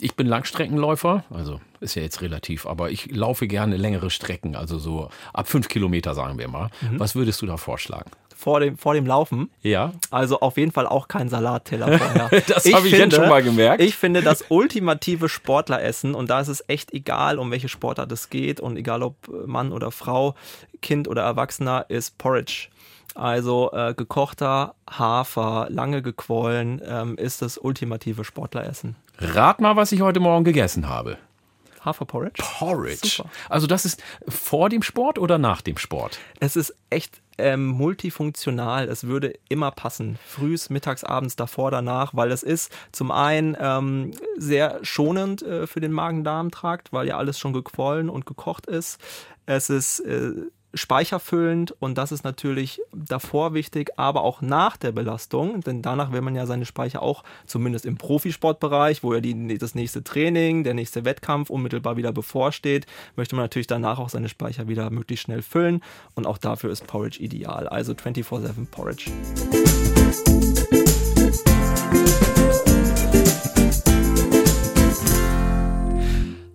Ich 0.00 0.14
bin 0.14 0.28
Langstreckenläufer, 0.28 1.24
also 1.28 1.60
ist 1.80 1.96
ja 1.96 2.02
jetzt 2.02 2.22
relativ, 2.22 2.66
aber 2.66 2.90
ich 2.90 3.10
laufe 3.10 3.48
gerne 3.48 3.76
längere 3.76 4.10
Strecken, 4.10 4.54
also 4.54 4.78
so 4.78 5.10
ab 5.32 5.48
fünf 5.48 5.68
Kilometer 5.68 6.14
sagen 6.14 6.38
wir 6.38 6.46
mal. 6.46 6.70
Mhm. 6.82 7.00
Was 7.00 7.16
würdest 7.16 7.42
du 7.42 7.46
da 7.46 7.56
vorschlagen? 7.56 8.10
Vor 8.38 8.60
dem, 8.60 8.78
vor 8.78 8.94
dem 8.94 9.04
Laufen. 9.04 9.50
Ja. 9.62 9.92
Also 10.12 10.38
auf 10.38 10.56
jeden 10.58 10.70
Fall 10.70 10.86
auch 10.86 11.08
kein 11.08 11.28
Salatteller 11.28 11.98
vorher. 11.98 12.42
das 12.46 12.72
habe 12.72 12.86
ich 12.86 12.92
jetzt 12.96 13.16
schon 13.16 13.28
mal 13.28 13.42
gemerkt. 13.42 13.82
Ich 13.82 13.96
finde 13.96 14.22
das 14.22 14.44
ultimative 14.48 15.28
Sportleressen 15.28 16.14
und 16.14 16.30
da 16.30 16.38
ist 16.38 16.46
es 16.46 16.62
echt 16.68 16.94
egal, 16.94 17.40
um 17.40 17.50
welche 17.50 17.68
Sportart 17.68 18.12
es 18.12 18.30
geht 18.30 18.60
und 18.60 18.76
egal 18.76 19.02
ob 19.02 19.16
Mann 19.46 19.72
oder 19.72 19.90
Frau, 19.90 20.36
Kind 20.80 21.08
oder 21.08 21.22
Erwachsener, 21.22 21.86
ist 21.88 22.16
Porridge. 22.16 22.68
Also 23.16 23.72
äh, 23.72 23.94
gekochter 23.94 24.76
Hafer, 24.88 25.66
lange 25.68 26.00
gequollen, 26.00 26.80
ähm, 26.86 27.16
ist 27.16 27.42
das 27.42 27.58
ultimative 27.58 28.24
Sportleressen. 28.24 28.94
Rat 29.18 29.60
mal, 29.60 29.74
was 29.74 29.90
ich 29.90 30.00
heute 30.00 30.20
Morgen 30.20 30.44
gegessen 30.44 30.88
habe. 30.88 31.18
Haferporridge. 31.84 32.40
Porridge. 32.40 33.08
Super. 33.08 33.30
Also 33.48 33.66
das 33.66 33.84
ist 33.84 34.00
vor 34.28 34.68
dem 34.68 34.84
Sport 34.84 35.18
oder 35.18 35.38
nach 35.38 35.60
dem 35.60 35.76
Sport? 35.76 36.20
Es 36.38 36.54
ist 36.54 36.76
echt 36.90 37.20
ähm, 37.38 37.66
multifunktional. 37.66 38.88
Es 38.88 39.04
würde 39.04 39.34
immer 39.48 39.70
passen. 39.70 40.18
Frühs, 40.26 40.70
mittags, 40.70 41.04
abends, 41.04 41.36
davor, 41.36 41.70
danach, 41.70 42.14
weil 42.14 42.32
es 42.32 42.42
ist 42.42 42.72
zum 42.92 43.10
einen 43.10 43.56
ähm, 43.60 44.12
sehr 44.36 44.80
schonend 44.82 45.42
äh, 45.42 45.66
für 45.66 45.80
den 45.80 45.92
Magen-Darm-Trakt, 45.92 46.92
weil 46.92 47.06
ja 47.06 47.16
alles 47.16 47.38
schon 47.38 47.52
gequollen 47.52 48.10
und 48.10 48.26
gekocht 48.26 48.66
ist. 48.66 48.98
Es 49.46 49.70
ist 49.70 50.00
äh, 50.00 50.32
speicherfüllend 50.74 51.74
und 51.80 51.96
das 51.96 52.12
ist 52.12 52.24
natürlich 52.24 52.80
davor 52.92 53.54
wichtig, 53.54 53.90
aber 53.96 54.22
auch 54.22 54.42
nach 54.42 54.76
der 54.76 54.92
Belastung, 54.92 55.60
denn 55.60 55.82
danach 55.82 56.12
will 56.12 56.20
man 56.20 56.34
ja 56.34 56.46
seine 56.46 56.66
Speicher 56.66 57.02
auch 57.02 57.24
zumindest 57.46 57.86
im 57.86 57.96
Profisportbereich, 57.96 59.02
wo 59.02 59.14
ja 59.14 59.20
die, 59.20 59.58
das 59.58 59.74
nächste 59.74 60.04
Training, 60.04 60.64
der 60.64 60.74
nächste 60.74 61.04
Wettkampf 61.04 61.50
unmittelbar 61.50 61.96
wieder 61.96 62.12
bevorsteht, 62.12 62.86
möchte 63.16 63.34
man 63.34 63.44
natürlich 63.44 63.66
danach 63.66 63.98
auch 63.98 64.10
seine 64.10 64.28
Speicher 64.28 64.68
wieder 64.68 64.90
möglichst 64.90 65.24
schnell 65.24 65.42
füllen 65.42 65.82
und 66.14 66.26
auch 66.26 66.38
dafür 66.38 66.70
ist 66.70 66.86
Porridge 66.86 67.22
ideal, 67.22 67.66
also 67.68 67.94
24/7 67.94 68.66
Porridge. 68.70 69.10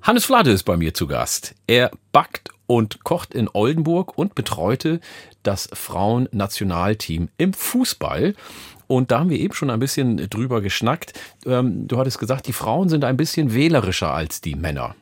Hannes 0.04 0.26
Flade 0.26 0.52
ist 0.52 0.64
bei 0.64 0.76
mir 0.76 0.94
zu 0.94 1.08
Gast. 1.08 1.56
Er 1.66 1.90
backt 2.12 2.53
und 2.68 3.04
kocht 3.04 3.34
in 3.34 3.50
Oldenburg 3.52 4.18
und 4.18 4.36
betreute 4.36 5.00
das 5.44 5.70
Frauennationalteam 5.74 7.30
im 7.38 7.54
Fußball. 7.54 8.36
Und 8.88 9.12
da 9.12 9.20
haben 9.20 9.30
wir 9.30 9.40
eben 9.40 9.54
schon 9.54 9.70
ein 9.70 9.80
bisschen 9.80 10.18
drüber 10.30 10.62
geschnackt. 10.62 11.14
Ähm, 11.46 11.88
du 11.88 11.98
hattest 11.98 12.20
gesagt, 12.20 12.48
die 12.48 12.54
Frauen 12.54 12.90
sind 12.90 13.04
ein 13.04 13.18
bisschen 13.18 13.54
wählerischer 13.54 14.14
als 14.14 14.42
die 14.42 14.56
Männer. 14.56 14.96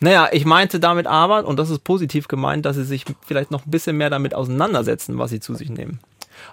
Naja, 0.00 0.28
ich 0.32 0.44
meinte 0.44 0.80
damit 0.80 1.06
aber, 1.06 1.46
und 1.46 1.58
das 1.58 1.70
ist 1.70 1.84
positiv 1.84 2.28
gemeint, 2.28 2.64
dass 2.64 2.76
sie 2.76 2.84
sich 2.84 3.04
vielleicht 3.26 3.50
noch 3.50 3.66
ein 3.66 3.70
bisschen 3.70 3.96
mehr 3.96 4.10
damit 4.10 4.34
auseinandersetzen, 4.34 5.18
was 5.18 5.30
sie 5.30 5.40
zu 5.40 5.54
sich 5.54 5.68
nehmen. 5.68 6.00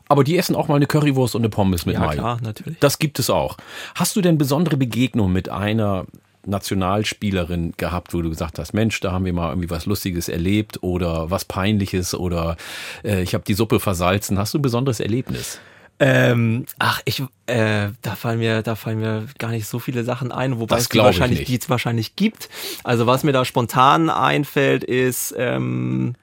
Aber 0.07 0.23
die 0.23 0.37
essen 0.37 0.55
auch 0.55 0.67
mal 0.67 0.75
eine 0.75 0.87
Currywurst 0.87 1.35
und 1.35 1.41
eine 1.41 1.49
Pommes 1.49 1.85
mit 1.85 1.93
ja, 1.93 1.99
Mayo. 1.99 2.11
Ja, 2.11 2.17
klar, 2.17 2.39
natürlich. 2.41 2.79
Das 2.79 2.99
gibt 2.99 3.19
es 3.19 3.29
auch. 3.29 3.57
Hast 3.93 4.15
du 4.15 4.21
denn 4.21 4.37
besondere 4.37 4.77
Begegnungen 4.77 5.31
mit 5.31 5.49
einer 5.49 6.05
Nationalspielerin 6.45 7.73
gehabt, 7.77 8.13
wo 8.13 8.21
du 8.21 8.29
gesagt 8.29 8.59
hast, 8.59 8.73
Mensch, 8.73 8.99
da 8.99 9.11
haben 9.11 9.25
wir 9.25 9.33
mal 9.33 9.49
irgendwie 9.49 9.69
was 9.69 9.85
Lustiges 9.85 10.29
erlebt 10.29 10.83
oder 10.83 11.29
was 11.31 11.45
Peinliches 11.45 12.13
oder 12.13 12.57
äh, 13.03 13.21
ich 13.21 13.33
habe 13.33 13.43
die 13.45 13.53
Suppe 13.53 13.79
versalzen. 13.79 14.37
Hast 14.37 14.53
du 14.53 14.59
ein 14.59 14.61
besonderes 14.61 14.99
Erlebnis? 14.99 15.59
Ähm, 15.97 16.65
ach, 16.77 17.01
ich, 17.05 17.23
äh, 17.45 17.89
da 18.01 18.15
fallen 18.15 18.39
mir, 18.39 18.61
da 18.61 18.75
fallen 18.75 18.99
mir 18.99 19.27
gar 19.37 19.51
nicht 19.51 19.65
so 19.65 19.79
viele 19.79 20.03
Sachen 20.03 20.31
ein, 20.31 20.59
wobei 20.59 20.75
das 20.75 20.83
es 20.83 20.89
die 20.89 20.97
wahrscheinlich, 20.97 21.45
die 21.45 21.57
es 21.57 21.69
wahrscheinlich 21.69 22.17
gibt. 22.17 22.49
Also 22.83 23.07
was 23.07 23.23
mir 23.23 23.31
da 23.31 23.45
spontan 23.45 24.09
einfällt, 24.09 24.83
ist, 24.83 25.33
ähm, 25.37 26.15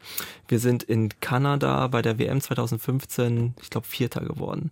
wir 0.53 0.59
sind 0.59 0.83
in 0.83 1.09
Kanada 1.21 1.89
bei 1.89 2.03
der 2.03 2.19
WM 2.19 2.39
2015, 2.39 3.55
ich 3.63 3.71
glaube, 3.71 3.87
Vierter 3.87 4.21
geworden. 4.21 4.71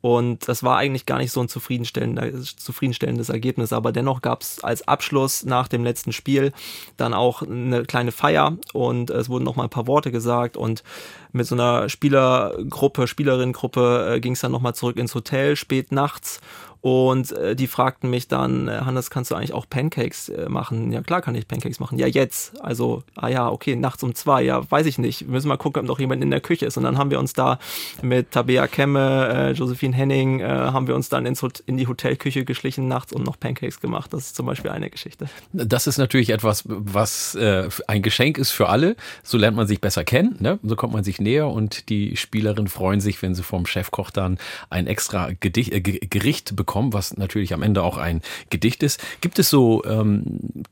Und 0.00 0.48
das 0.48 0.64
war 0.64 0.76
eigentlich 0.76 1.06
gar 1.06 1.18
nicht 1.18 1.30
so 1.30 1.40
ein 1.40 1.48
zufriedenstellendes, 1.48 2.56
zufriedenstellendes 2.56 3.28
Ergebnis, 3.28 3.72
aber 3.72 3.92
dennoch 3.92 4.22
gab 4.22 4.42
es 4.42 4.64
als 4.64 4.88
Abschluss 4.88 5.44
nach 5.44 5.68
dem 5.68 5.84
letzten 5.84 6.12
Spiel 6.12 6.52
dann 6.96 7.14
auch 7.14 7.42
eine 7.42 7.84
kleine 7.84 8.10
Feier 8.10 8.56
und 8.72 9.10
es 9.10 9.28
wurden 9.28 9.44
noch 9.44 9.54
mal 9.54 9.64
ein 9.64 9.70
paar 9.70 9.86
Worte 9.86 10.10
gesagt 10.10 10.56
und 10.56 10.82
mit 11.30 11.46
so 11.46 11.54
einer 11.54 11.88
Spielergruppe, 11.88 13.06
Spielerinnengruppe 13.06 14.14
äh, 14.16 14.20
ging 14.20 14.32
es 14.32 14.40
dann 14.40 14.50
noch 14.50 14.62
mal 14.62 14.74
zurück 14.74 14.96
ins 14.96 15.14
Hotel 15.14 15.54
spät 15.54 15.92
nachts 15.92 16.40
und 16.82 17.32
äh, 17.32 17.54
die 17.54 17.66
fragten 17.66 18.08
mich 18.08 18.28
dann, 18.28 18.68
äh, 18.68 18.80
Hannes, 18.84 19.10
kannst 19.10 19.30
du 19.30 19.34
eigentlich 19.34 19.52
auch 19.52 19.66
Pancakes 19.68 20.30
äh, 20.30 20.48
machen? 20.48 20.92
Ja, 20.92 21.02
klar 21.02 21.20
kann 21.20 21.34
ich 21.34 21.46
Pancakes 21.46 21.78
machen. 21.78 21.98
Ja, 21.98 22.06
jetzt. 22.06 22.58
Also, 22.62 23.02
ah 23.16 23.28
ja, 23.28 23.50
okay, 23.50 23.76
nachts 23.76 24.02
um 24.02 24.14
zwei. 24.14 24.42
Ja, 24.42 24.68
weiß 24.70 24.86
ich 24.86 24.96
nicht. 24.96 25.26
Wir 25.26 25.32
müssen 25.32 25.48
mal 25.48 25.58
gucken, 25.58 25.80
ob 25.80 25.86
noch 25.86 25.98
jemand 25.98 26.22
in 26.22 26.30
der 26.30 26.40
Küche 26.40 26.64
ist. 26.64 26.78
Und 26.78 26.84
dann 26.84 26.96
haben 26.96 27.10
wir 27.10 27.18
uns 27.18 27.34
da 27.34 27.58
mit 28.00 28.30
Tabea 28.30 28.66
Kemme, 28.66 29.28
äh, 29.28 29.50
Josephine 29.52 29.94
Henning, 29.94 30.40
äh, 30.40 30.46
haben 30.46 30.86
wir 30.86 30.94
uns 30.94 31.10
dann 31.10 31.26
ins, 31.26 31.44
in 31.66 31.76
die 31.76 31.86
Hotelküche 31.86 32.46
geschlichen 32.46 32.88
nachts 32.88 33.12
und 33.12 33.24
noch 33.24 33.38
Pancakes 33.38 33.80
gemacht. 33.80 34.14
Das 34.14 34.26
ist 34.26 34.36
zum 34.36 34.46
Beispiel 34.46 34.70
eine 34.70 34.88
Geschichte. 34.88 35.28
Das 35.52 35.86
ist 35.86 35.98
natürlich 35.98 36.30
etwas, 36.30 36.64
was 36.66 37.34
äh, 37.34 37.68
ein 37.88 38.00
Geschenk 38.00 38.38
ist 38.38 38.52
für 38.52 38.70
alle. 38.70 38.96
So 39.22 39.36
lernt 39.36 39.56
man 39.56 39.66
sich 39.66 39.82
besser 39.82 40.04
kennen. 40.04 40.36
Ne? 40.38 40.58
So 40.62 40.76
kommt 40.76 40.94
man 40.94 41.04
sich 41.04 41.20
näher 41.20 41.48
und 41.48 41.90
die 41.90 42.16
Spielerinnen 42.16 42.68
freuen 42.68 43.00
sich, 43.00 43.20
wenn 43.20 43.34
sie 43.34 43.42
vom 43.42 43.66
Chefkoch 43.66 44.10
dann 44.10 44.38
ein 44.70 44.86
extra 44.86 45.32
Gedicht, 45.38 45.74
äh, 45.74 45.80
Gericht 45.80 46.56
bekommen 46.56 46.69
bekommen, 46.70 46.92
was 46.92 47.16
natürlich 47.16 47.52
am 47.52 47.62
Ende 47.62 47.82
auch 47.82 47.98
ein 47.98 48.22
Gedicht 48.48 48.84
ist. 48.84 49.02
Gibt 49.20 49.40
es 49.40 49.50
so 49.50 49.82
ähm, 49.84 50.22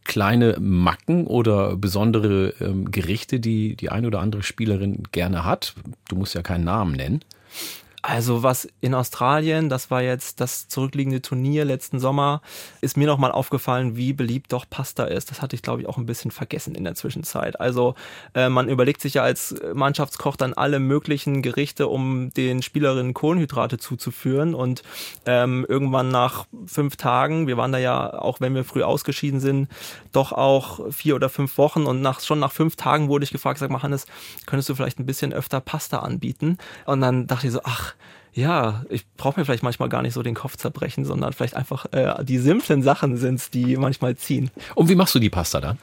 kleine 0.04 0.56
Macken 0.60 1.26
oder 1.26 1.76
besondere 1.76 2.54
ähm, 2.60 2.92
Gerichte, 2.92 3.40
die 3.40 3.74
die 3.74 3.90
eine 3.90 4.06
oder 4.06 4.20
andere 4.20 4.44
Spielerin 4.44 5.02
gerne 5.10 5.44
hat? 5.44 5.74
Du 6.08 6.14
musst 6.14 6.36
ja 6.36 6.42
keinen 6.42 6.62
Namen 6.62 6.92
nennen. 6.92 7.24
Also 8.00 8.44
was 8.44 8.68
in 8.80 8.94
Australien, 8.94 9.68
das 9.68 9.90
war 9.90 10.02
jetzt 10.02 10.40
das 10.40 10.68
zurückliegende 10.68 11.20
Turnier 11.20 11.64
letzten 11.64 11.98
Sommer, 11.98 12.42
ist 12.80 12.96
mir 12.96 13.08
nochmal 13.08 13.32
aufgefallen, 13.32 13.96
wie 13.96 14.12
beliebt 14.12 14.52
doch 14.52 14.66
Pasta 14.70 15.04
ist. 15.04 15.32
Das 15.32 15.42
hatte 15.42 15.56
ich, 15.56 15.62
glaube 15.62 15.82
ich, 15.82 15.88
auch 15.88 15.98
ein 15.98 16.06
bisschen 16.06 16.30
vergessen 16.30 16.76
in 16.76 16.84
der 16.84 16.94
Zwischenzeit. 16.94 17.60
Also 17.60 17.96
äh, 18.34 18.48
man 18.48 18.68
überlegt 18.68 19.00
sich 19.00 19.14
ja 19.14 19.24
als 19.24 19.56
Mannschaftskoch 19.74 20.36
dann 20.36 20.54
alle 20.54 20.78
möglichen 20.78 21.42
Gerichte, 21.42 21.88
um 21.88 22.30
den 22.34 22.62
Spielerinnen 22.62 23.14
Kohlenhydrate 23.14 23.78
zuzuführen. 23.78 24.54
Und 24.54 24.84
ähm, 25.26 25.66
irgendwann 25.68 26.10
nach 26.10 26.46
fünf 26.66 26.96
Tagen, 26.96 27.48
wir 27.48 27.56
waren 27.56 27.72
da 27.72 27.78
ja, 27.78 28.16
auch 28.16 28.40
wenn 28.40 28.54
wir 28.54 28.64
früh 28.64 28.84
ausgeschieden 28.84 29.40
sind, 29.40 29.68
doch 30.12 30.30
auch 30.30 30.92
vier 30.92 31.16
oder 31.16 31.28
fünf 31.28 31.58
Wochen. 31.58 31.84
Und 31.84 32.00
nach, 32.00 32.20
schon 32.20 32.38
nach 32.38 32.52
fünf 32.52 32.76
Tagen 32.76 33.08
wurde 33.08 33.24
ich 33.24 33.32
gefragt, 33.32 33.58
sag 33.58 33.70
mal, 33.70 33.82
Hannes, 33.82 34.06
könntest 34.46 34.68
du 34.68 34.76
vielleicht 34.76 35.00
ein 35.00 35.06
bisschen 35.06 35.32
öfter 35.32 35.60
Pasta 35.60 35.98
anbieten? 35.98 36.58
Und 36.86 37.00
dann 37.00 37.26
dachte 37.26 37.48
ich 37.48 37.52
so, 37.52 37.60
ach, 37.64 37.87
ja, 38.32 38.84
ich 38.88 39.04
brauche 39.16 39.40
mir 39.40 39.44
vielleicht 39.44 39.62
manchmal 39.62 39.88
gar 39.88 40.02
nicht 40.02 40.14
so 40.14 40.22
den 40.22 40.34
Kopf 40.34 40.56
zerbrechen, 40.56 41.04
sondern 41.04 41.32
vielleicht 41.32 41.56
einfach 41.56 41.86
äh, 41.92 42.24
die 42.24 42.38
simplen 42.38 42.82
Sachen 42.82 43.16
sind 43.16 43.52
die 43.52 43.76
manchmal 43.76 44.16
ziehen. 44.16 44.50
Und 44.74 44.88
wie 44.88 44.94
machst 44.94 45.14
du 45.14 45.18
die 45.18 45.30
Pasta 45.30 45.60
dann? 45.60 45.78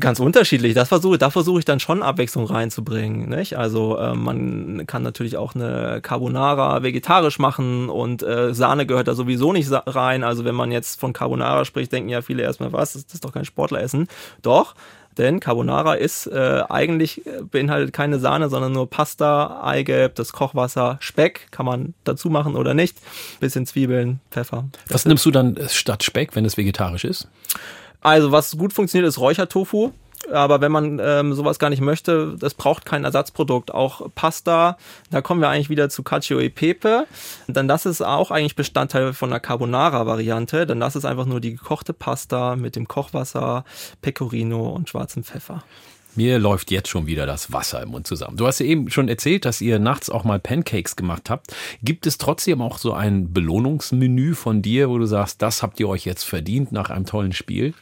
Ganz 0.00 0.20
unterschiedlich. 0.20 0.74
Das 0.74 0.88
versuche, 0.88 1.18
da 1.18 1.28
versuche 1.28 1.58
ich 1.58 1.64
dann 1.64 1.80
schon 1.80 2.02
Abwechslung 2.02 2.46
reinzubringen. 2.46 3.28
Nicht? 3.28 3.58
Also 3.58 3.98
äh, 3.98 4.14
man 4.14 4.86
kann 4.86 5.02
natürlich 5.02 5.36
auch 5.36 5.54
eine 5.54 6.00
Carbonara 6.00 6.82
vegetarisch 6.82 7.38
machen 7.38 7.88
und 7.88 8.22
äh, 8.22 8.54
Sahne 8.54 8.86
gehört 8.86 9.08
da 9.08 9.14
sowieso 9.14 9.52
nicht 9.52 9.68
rein. 9.70 10.22
Also 10.22 10.44
wenn 10.44 10.54
man 10.54 10.70
jetzt 10.70 11.00
von 11.00 11.12
Carbonara 11.12 11.64
spricht, 11.64 11.92
denken 11.92 12.10
ja 12.10 12.22
viele 12.22 12.44
erstmal, 12.44 12.72
was, 12.72 12.92
das 12.92 13.12
ist 13.12 13.24
doch 13.24 13.32
kein 13.32 13.44
Sportleressen. 13.44 14.06
Doch, 14.40 14.74
denn 15.18 15.40
Carbonara 15.40 15.94
ist 15.94 16.26
äh, 16.26 16.62
eigentlich 16.68 17.26
äh, 17.26 17.42
beinhaltet 17.42 17.92
keine 17.92 18.18
Sahne, 18.18 18.48
sondern 18.48 18.72
nur 18.72 18.88
Pasta, 18.88 19.62
Eigelb, 19.64 20.14
das 20.14 20.32
Kochwasser, 20.32 20.96
Speck, 21.00 21.48
kann 21.50 21.66
man 21.66 21.94
dazu 22.04 22.30
machen 22.30 22.56
oder 22.56 22.74
nicht. 22.74 22.96
Bisschen 23.40 23.66
Zwiebeln, 23.66 24.20
Pfeffer. 24.30 24.68
Was 24.88 25.04
nimmst 25.04 25.26
du 25.26 25.30
dann 25.30 25.58
statt 25.68 26.04
Speck, 26.04 26.34
wenn 26.36 26.44
es 26.44 26.56
vegetarisch 26.56 27.04
ist? 27.04 27.28
Also 28.00 28.32
was 28.32 28.56
gut 28.56 28.72
funktioniert, 28.72 29.08
ist 29.08 29.18
Räuchertofu. 29.18 29.92
Aber 30.32 30.60
wenn 30.60 30.72
man 30.72 31.00
ähm, 31.02 31.34
sowas 31.34 31.58
gar 31.58 31.70
nicht 31.70 31.80
möchte, 31.80 32.36
das 32.38 32.54
braucht 32.54 32.84
kein 32.84 33.04
Ersatzprodukt. 33.04 33.72
Auch 33.72 34.08
Pasta, 34.14 34.76
da 35.10 35.22
kommen 35.22 35.40
wir 35.40 35.48
eigentlich 35.48 35.70
wieder 35.70 35.88
zu 35.88 36.02
Cacio 36.02 36.40
e 36.40 36.48
Pepe. 36.48 37.06
Denn 37.46 37.68
das 37.68 37.86
ist 37.86 38.02
auch 38.02 38.30
eigentlich 38.30 38.56
Bestandteil 38.56 39.12
von 39.12 39.30
der 39.30 39.40
Carbonara-Variante. 39.40 40.66
Denn 40.66 40.80
das 40.80 40.96
ist 40.96 41.04
einfach 41.04 41.26
nur 41.26 41.40
die 41.40 41.56
gekochte 41.56 41.92
Pasta 41.92 42.56
mit 42.56 42.76
dem 42.76 42.88
Kochwasser, 42.88 43.64
Pecorino 44.02 44.68
und 44.70 44.88
schwarzem 44.88 45.24
Pfeffer. 45.24 45.62
Mir 46.14 46.38
läuft 46.38 46.70
jetzt 46.70 46.88
schon 46.88 47.06
wieder 47.06 47.26
das 47.26 47.52
Wasser 47.52 47.82
im 47.82 47.90
Mund 47.90 48.06
zusammen. 48.06 48.36
Du 48.36 48.46
hast 48.46 48.58
ja 48.58 48.66
eben 48.66 48.90
schon 48.90 49.08
erzählt, 49.08 49.44
dass 49.44 49.60
ihr 49.60 49.78
nachts 49.78 50.10
auch 50.10 50.24
mal 50.24 50.40
Pancakes 50.40 50.96
gemacht 50.96 51.30
habt. 51.30 51.54
Gibt 51.82 52.06
es 52.06 52.18
trotzdem 52.18 52.60
auch 52.60 52.78
so 52.78 52.92
ein 52.92 53.32
Belohnungsmenü 53.32 54.34
von 54.34 54.62
dir, 54.62 54.90
wo 54.90 54.98
du 54.98 55.06
sagst, 55.06 55.42
das 55.42 55.62
habt 55.62 55.78
ihr 55.78 55.88
euch 55.88 56.04
jetzt 56.04 56.24
verdient 56.24 56.72
nach 56.72 56.90
einem 56.90 57.06
tollen 57.06 57.32
Spiel? 57.32 57.74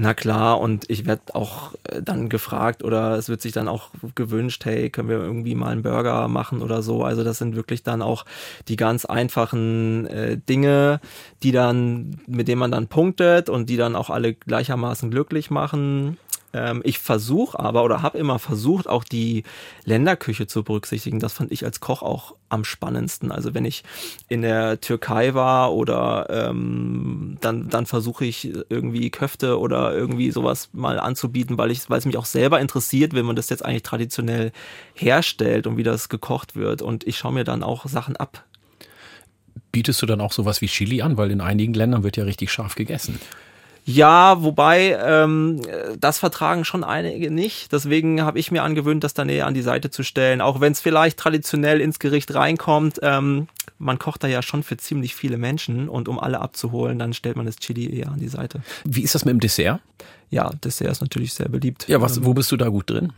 Na 0.00 0.14
klar, 0.14 0.60
und 0.60 0.88
ich 0.88 1.06
werde 1.06 1.34
auch 1.34 1.74
äh, 1.82 2.00
dann 2.00 2.28
gefragt 2.28 2.84
oder 2.84 3.16
es 3.16 3.28
wird 3.28 3.42
sich 3.42 3.50
dann 3.50 3.66
auch 3.66 3.90
gewünscht, 4.14 4.64
hey, 4.64 4.90
können 4.90 5.08
wir 5.08 5.18
irgendwie 5.18 5.56
mal 5.56 5.70
einen 5.70 5.82
Burger 5.82 6.28
machen 6.28 6.62
oder 6.62 6.82
so. 6.82 7.02
Also 7.02 7.24
das 7.24 7.38
sind 7.38 7.56
wirklich 7.56 7.82
dann 7.82 8.00
auch 8.00 8.24
die 8.68 8.76
ganz 8.76 9.04
einfachen 9.04 10.06
äh, 10.06 10.38
Dinge, 10.38 11.00
die 11.42 11.50
dann, 11.50 12.20
mit 12.28 12.46
denen 12.46 12.60
man 12.60 12.70
dann 12.70 12.86
punktet 12.86 13.48
und 13.48 13.68
die 13.68 13.76
dann 13.76 13.96
auch 13.96 14.08
alle 14.08 14.34
gleichermaßen 14.34 15.10
glücklich 15.10 15.50
machen. 15.50 16.16
Ähm, 16.52 16.80
ich 16.84 16.98
versuche 16.98 17.58
aber 17.58 17.84
oder 17.84 18.02
habe 18.02 18.18
immer 18.18 18.38
versucht, 18.38 18.88
auch 18.88 19.04
die 19.04 19.44
Länderküche 19.84 20.46
zu 20.46 20.62
berücksichtigen. 20.62 21.20
Das 21.20 21.34
fand 21.34 21.52
ich 21.52 21.64
als 21.64 21.80
Koch 21.80 22.02
auch 22.02 22.34
am 22.48 22.64
spannendsten. 22.64 23.30
Also 23.30 23.54
wenn 23.54 23.64
ich 23.64 23.84
in 24.28 24.42
der 24.42 24.80
Türkei 24.80 25.34
war 25.34 25.74
oder 25.74 26.26
ähm, 26.30 27.36
dann, 27.40 27.68
dann 27.68 27.86
versuche 27.86 28.24
ich 28.24 28.50
irgendwie 28.70 29.10
Köfte 29.10 29.58
oder 29.58 29.94
irgendwie 29.94 30.30
sowas 30.30 30.70
mal 30.72 30.98
anzubieten, 30.98 31.58
weil 31.58 31.70
ich, 31.70 31.88
weil 31.90 31.98
es 31.98 32.06
mich 32.06 32.16
auch 32.16 32.24
selber 32.24 32.60
interessiert, 32.60 33.14
wenn 33.14 33.26
man 33.26 33.36
das 33.36 33.50
jetzt 33.50 33.64
eigentlich 33.64 33.82
traditionell 33.82 34.52
herstellt 34.94 35.66
und 35.66 35.76
wie 35.76 35.82
das 35.82 36.08
gekocht 36.08 36.56
wird. 36.56 36.80
Und 36.80 37.06
ich 37.06 37.18
schaue 37.18 37.32
mir 37.32 37.44
dann 37.44 37.62
auch 37.62 37.86
Sachen 37.86 38.16
ab. 38.16 38.44
Bietest 39.70 40.00
du 40.00 40.06
dann 40.06 40.22
auch 40.22 40.32
sowas 40.32 40.62
wie 40.62 40.66
Chili 40.66 41.02
an? 41.02 41.18
Weil 41.18 41.30
in 41.30 41.42
einigen 41.42 41.74
Ländern 41.74 42.02
wird 42.02 42.16
ja 42.16 42.24
richtig 42.24 42.50
scharf 42.50 42.74
gegessen. 42.74 43.20
Ja, 43.90 44.42
wobei 44.42 44.98
ähm, 45.02 45.62
das 45.98 46.18
vertragen 46.18 46.66
schon 46.66 46.84
einige 46.84 47.30
nicht. 47.30 47.72
Deswegen 47.72 48.20
habe 48.20 48.38
ich 48.38 48.50
mir 48.50 48.62
angewöhnt, 48.62 49.02
das 49.02 49.14
dann 49.14 49.30
eher 49.30 49.46
an 49.46 49.54
die 49.54 49.62
Seite 49.62 49.88
zu 49.88 50.02
stellen. 50.02 50.42
Auch 50.42 50.60
wenn 50.60 50.72
es 50.72 50.80
vielleicht 50.82 51.18
traditionell 51.18 51.80
ins 51.80 51.98
Gericht 51.98 52.34
reinkommt, 52.34 52.98
ähm, 53.00 53.48
man 53.78 53.98
kocht 53.98 54.24
da 54.24 54.28
ja 54.28 54.42
schon 54.42 54.62
für 54.62 54.76
ziemlich 54.76 55.14
viele 55.14 55.38
Menschen 55.38 55.88
und 55.88 56.06
um 56.06 56.18
alle 56.20 56.40
abzuholen, 56.40 56.98
dann 56.98 57.14
stellt 57.14 57.36
man 57.36 57.46
das 57.46 57.56
Chili 57.56 57.98
eher 57.98 58.08
an 58.08 58.20
die 58.20 58.28
Seite. 58.28 58.60
Wie 58.84 59.00
ist 59.00 59.14
das 59.14 59.24
mit 59.24 59.32
dem 59.32 59.40
Dessert? 59.40 59.80
Ja, 60.28 60.50
Dessert 60.62 60.90
ist 60.90 61.00
natürlich 61.00 61.32
sehr 61.32 61.48
beliebt. 61.48 61.88
Ja, 61.88 62.02
was, 62.02 62.22
wo 62.22 62.34
bist 62.34 62.52
du 62.52 62.58
da 62.58 62.68
gut 62.68 62.90
drin? 62.90 63.14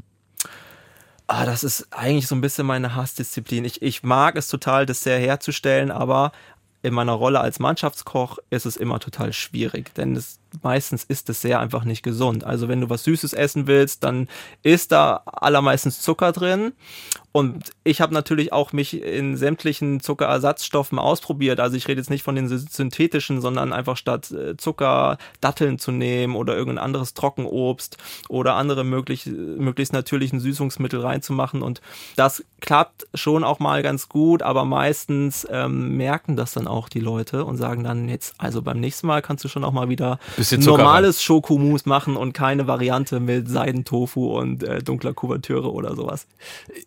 Ah, 1.27 1.47
das 1.47 1.65
ist 1.65 1.89
eigentlich 1.91 2.29
so 2.29 2.37
ein 2.37 2.43
bisschen 2.43 2.67
meine 2.67 2.95
Hassdisziplin. 2.95 3.65
Ich, 3.65 3.83
ich 3.83 4.05
mag 4.05 4.37
es 4.37 4.47
total, 4.47 4.87
Dessert 4.87 5.21
herzustellen, 5.21 5.91
aber 5.91 6.31
in 6.83 6.95
meiner 6.95 7.13
Rolle 7.13 7.41
als 7.41 7.59
Mannschaftskoch 7.59 8.39
ist 8.51 8.67
es 8.67 8.77
immer 8.77 9.01
total 9.01 9.33
schwierig, 9.33 9.93
denn 9.97 10.15
es 10.15 10.40
meistens 10.63 11.05
ist 11.05 11.29
es 11.31 11.41
sehr 11.41 11.61
einfach 11.61 11.85
nicht 11.85 12.03
gesund. 12.03 12.45
Also 12.45 12.69
wenn 12.69 12.81
du 12.81 12.91
was 12.91 13.05
Süßes 13.05 13.33
essen 13.33 13.67
willst, 13.67 14.05
dann 14.05 14.29
ist 14.63 14.93
da 14.93 15.23
allermeistens 15.27 16.01
Zucker 16.01 16.33
drin. 16.33 16.73
Und 17.33 17.71
ich 17.85 18.01
habe 18.01 18.13
natürlich 18.13 18.53
auch 18.53 18.73
mich 18.73 19.01
in 19.01 19.37
sämtlichen 19.37 20.01
Zuckerersatzstoffen 20.01 20.99
ausprobiert. 20.99 21.61
Also 21.61 21.77
ich 21.77 21.87
rede 21.87 22.01
jetzt 22.01 22.11
nicht 22.11 22.25
von 22.25 22.35
den 22.35 22.49
synthetischen, 22.49 23.41
sondern 23.41 23.73
einfach 23.73 23.97
statt 23.97 24.33
äh, 24.33 24.57
Zucker 24.57 25.17
Datteln 25.41 25.79
zu 25.79 25.93
nehmen 25.93 26.35
oder 26.35 26.57
irgendein 26.57 26.85
anderes 26.85 27.15
Trockenobst 27.15 27.99
oder 28.29 28.55
andere 28.55 28.83
möglich, 28.83 29.27
möglichst 29.27 29.93
natürlichen 29.93 30.41
Süßungsmittel 30.41 31.01
reinzumachen. 31.01 31.63
Und 31.63 31.81
das 32.17 32.45
klappt 32.61 33.07
schon 33.15 33.45
auch 33.45 33.61
mal 33.61 33.83
ganz 33.85 34.09
gut, 34.09 34.43
aber 34.43 34.65
meistens 34.65 35.47
ähm, 35.51 35.97
merken 35.97 36.37
das 36.37 36.53
dann 36.53 36.67
auch 36.67 36.89
die 36.89 37.01
Leute 37.01 37.45
und 37.45 37.57
sagen 37.57 37.85
dann 37.85 38.09
jetzt, 38.09 38.35
also 38.39 38.61
beim 38.61 38.81
nächsten 38.81 39.07
Mal 39.07 39.23
kannst 39.23 39.45
du 39.45 39.49
schon 39.49 39.63
auch 39.63 39.73
mal 39.73 39.89
wieder 39.89 40.19
normales 40.59 41.23
Schokomousse 41.23 41.89
machen 41.89 42.17
und 42.17 42.33
keine 42.33 42.67
Variante 42.67 43.21
mit 43.21 43.49
Seidentofu 43.49 44.37
und 44.37 44.65
äh, 44.65 44.83
dunkler 44.83 45.15
Kuvertüre 45.15 45.73
oder 45.73 45.95
sowas. 45.95 46.27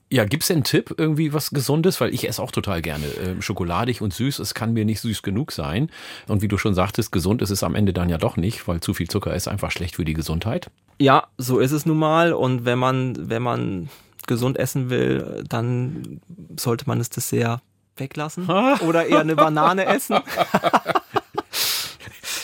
Ja, 0.09 0.25
gibt's 0.33 0.47
denn 0.47 0.57
einen 0.57 0.63
Tipp, 0.63 0.95
irgendwie 0.97 1.31
was 1.31 1.51
Gesundes? 1.51 2.01
Weil 2.01 2.11
ich 2.11 2.27
esse 2.27 2.41
auch 2.41 2.49
total 2.49 2.81
gerne 2.81 3.05
äh, 3.05 3.39
schokoladig 3.39 4.01
und 4.01 4.15
süß. 4.15 4.39
Es 4.39 4.55
kann 4.55 4.73
mir 4.73 4.83
nicht 4.83 4.99
süß 4.99 5.21
genug 5.21 5.51
sein. 5.51 5.91
Und 6.27 6.41
wie 6.41 6.47
du 6.47 6.57
schon 6.57 6.73
sagtest, 6.73 7.11
gesund 7.11 7.43
ist 7.43 7.51
es 7.51 7.61
am 7.61 7.75
Ende 7.75 7.93
dann 7.93 8.09
ja 8.09 8.17
doch 8.17 8.35
nicht, 8.35 8.67
weil 8.67 8.79
zu 8.79 8.95
viel 8.95 9.07
Zucker 9.07 9.35
ist 9.35 9.47
einfach 9.47 9.69
schlecht 9.69 9.97
für 9.97 10.05
die 10.05 10.15
Gesundheit. 10.15 10.71
Ja, 10.97 11.27
so 11.37 11.59
ist 11.59 11.71
es 11.71 11.85
nun 11.85 11.99
mal. 11.99 12.33
Und 12.33 12.65
wenn 12.65 12.79
man, 12.79 13.29
wenn 13.29 13.43
man 13.43 13.89
gesund 14.25 14.57
essen 14.57 14.89
will, 14.89 15.43
dann 15.47 16.19
sollte 16.59 16.85
man 16.87 16.97
das 16.97 17.11
Dessert 17.11 17.61
weglassen 17.97 18.49
oder 18.87 19.05
eher 19.05 19.19
eine 19.19 19.35
Banane 19.35 19.85
essen. 19.85 20.17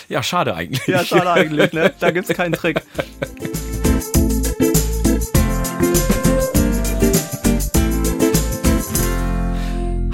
Ja, 0.09 0.21
schade 0.21 0.53
eigentlich. 0.53 0.85
Ja, 0.85 1.03
schade 1.03 1.31
eigentlich, 1.31 1.73
ne? 1.73 1.91
Da 1.99 2.11
gibt's 2.11 2.29
keinen 2.29 2.53
Trick. 2.53 2.83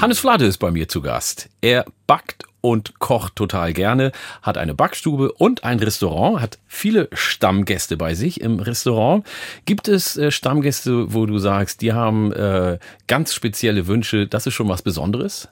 Hannes 0.05 0.19
Flade 0.19 0.45
ist 0.45 0.59
bei 0.59 0.69
mir 0.69 0.87
zu 0.87 1.01
Gast. 1.01 1.49
Er 1.61 1.83
backt 2.05 2.43
und 2.61 2.99
kocht 2.99 3.35
total 3.35 3.73
gerne, 3.73 4.11
hat 4.43 4.55
eine 4.55 4.75
Backstube 4.75 5.31
und 5.31 5.63
ein 5.63 5.79
Restaurant, 5.79 6.41
hat 6.41 6.59
viele 6.67 7.09
Stammgäste 7.11 7.97
bei 7.97 8.13
sich 8.13 8.39
im 8.39 8.59
Restaurant. 8.59 9.25
Gibt 9.65 9.87
es 9.87 10.15
äh, 10.15 10.29
Stammgäste, 10.29 11.11
wo 11.11 11.25
du 11.25 11.39
sagst, 11.39 11.81
die 11.81 11.93
haben 11.93 12.31
äh, 12.33 12.77
ganz 13.07 13.33
spezielle 13.33 13.87
Wünsche, 13.87 14.27
das 14.27 14.45
ist 14.45 14.53
schon 14.53 14.69
was 14.69 14.83
Besonderes? 14.83 15.47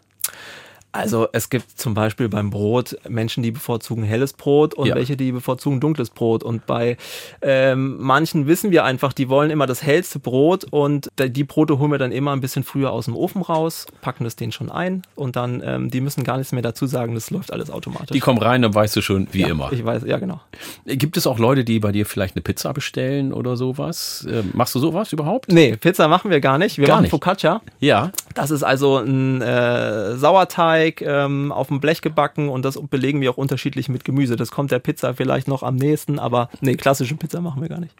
Also 0.94 1.28
es 1.34 1.50
gibt 1.50 1.72
zum 1.72 1.96
Beispiel 1.96 2.30
beim 2.30 2.52
Brot 2.52 2.96
Menschen, 3.10 3.42
die 3.42 3.50
bevorzugen 3.50 4.04
helles 4.04 4.34
Brot 4.34 4.76
und 4.76 4.88
ja. 4.88 4.96
welche, 4.96 5.18
die 5.18 5.32
bevorzugen 5.32 5.80
dunkles 5.80 6.12
Brot. 6.12 6.44
Und 6.44 6.68
bei 6.68 6.98
ähm, 7.42 7.98
manchen 8.00 8.46
wissen 8.46 8.70
wir 8.70 8.84
einfach, 8.84 9.12
die 9.12 9.28
wollen 9.28 9.50
immer 9.50 9.66
das 9.66 9.82
hellste 9.82 10.20
Brot 10.20 10.66
und 10.70 11.10
die 11.20 11.44
Brote 11.44 11.80
holen 11.80 11.92
wir 11.92 11.98
dann 11.98 12.12
immer 12.12 12.32
ein 12.32 12.42
bisschen 12.42 12.64
früher 12.64 12.92
aus 12.92 13.06
dem 13.06 13.16
Ofen 13.16 13.42
raus, 13.42 13.88
packen 14.02 14.24
das 14.24 14.36
denen 14.36 14.52
schon 14.52 14.70
ein 14.70 15.02
und 15.16 15.36
dann, 15.36 15.64
ähm, 15.66 15.90
die 15.90 16.00
müssen 16.00 16.24
gar 16.24 16.38
nichts 16.38 16.52
mehr 16.52 16.62
dazu 16.62 16.86
sagen, 16.86 17.16
das 17.16 17.32
läuft 17.32 17.52
alles 17.52 17.72
automatisch. 17.72 18.12
Die 18.12 18.20
kommen 18.20 18.38
rein, 18.38 18.62
dann 18.62 18.76
weißt 18.76 18.96
du 18.96 19.02
schon, 19.02 19.28
wie 19.32 19.42
ja, 19.42 19.48
immer. 19.48 19.74
Ich 19.74 19.84
weiß, 19.84 20.04
ja 20.06 20.20
genau. 20.20 20.42
Gibt 20.86 21.18
es 21.18 21.26
auch 21.26 21.40
Leute, 21.40 21.64
die 21.64 21.80
bei 21.80 21.92
dir 21.92 22.06
vielleicht 22.06 22.36
eine 22.36 22.44
Pizza 22.44 22.72
bestellen 22.72 23.34
oder 23.34 23.58
sowas? 23.58 24.28
Ähm, 24.30 24.52
machst 24.54 24.76
du 24.76 24.80
sowas 24.80 25.12
überhaupt? 25.12 25.52
Nee, 25.52 25.76
Pizza 25.76 26.08
machen 26.08 26.30
wir 26.30 26.40
gar 26.40 26.60
nicht. 26.60 26.78
Wir 26.78 26.86
gar 26.86 26.98
machen 26.98 27.04
nicht. 27.04 27.12
Focaccia. 27.12 27.62
Ja. 27.80 28.12
Das 28.36 28.52
ist 28.52 28.62
also 28.62 28.98
ein 28.98 29.42
äh, 29.42 30.16
Sauerteig, 30.18 30.83
Teig 30.84 31.02
ähm, 31.02 31.52
auf 31.52 31.68
dem 31.68 31.80
Blech 31.80 32.02
gebacken 32.02 32.50
und 32.50 32.64
das 32.66 32.80
belegen 32.90 33.22
wir 33.22 33.32
auch 33.32 33.38
unterschiedlich 33.38 33.90
mit 33.90 34.04
Gemüse. 34.04 34.36
Das 34.36 34.52
kommt 34.52 34.72
der 34.72 34.80
Pizza 34.80 35.14
vielleicht 35.14 35.48
noch 35.48 35.64
am 35.64 35.76
nächsten, 35.76 36.20
aber 36.20 36.50
nee, 36.62 36.76
klassische 36.76 37.16
Pizza 37.16 37.42
machen 37.42 37.62
wir 37.62 37.70
gar 37.70 37.80
nicht. 37.80 37.94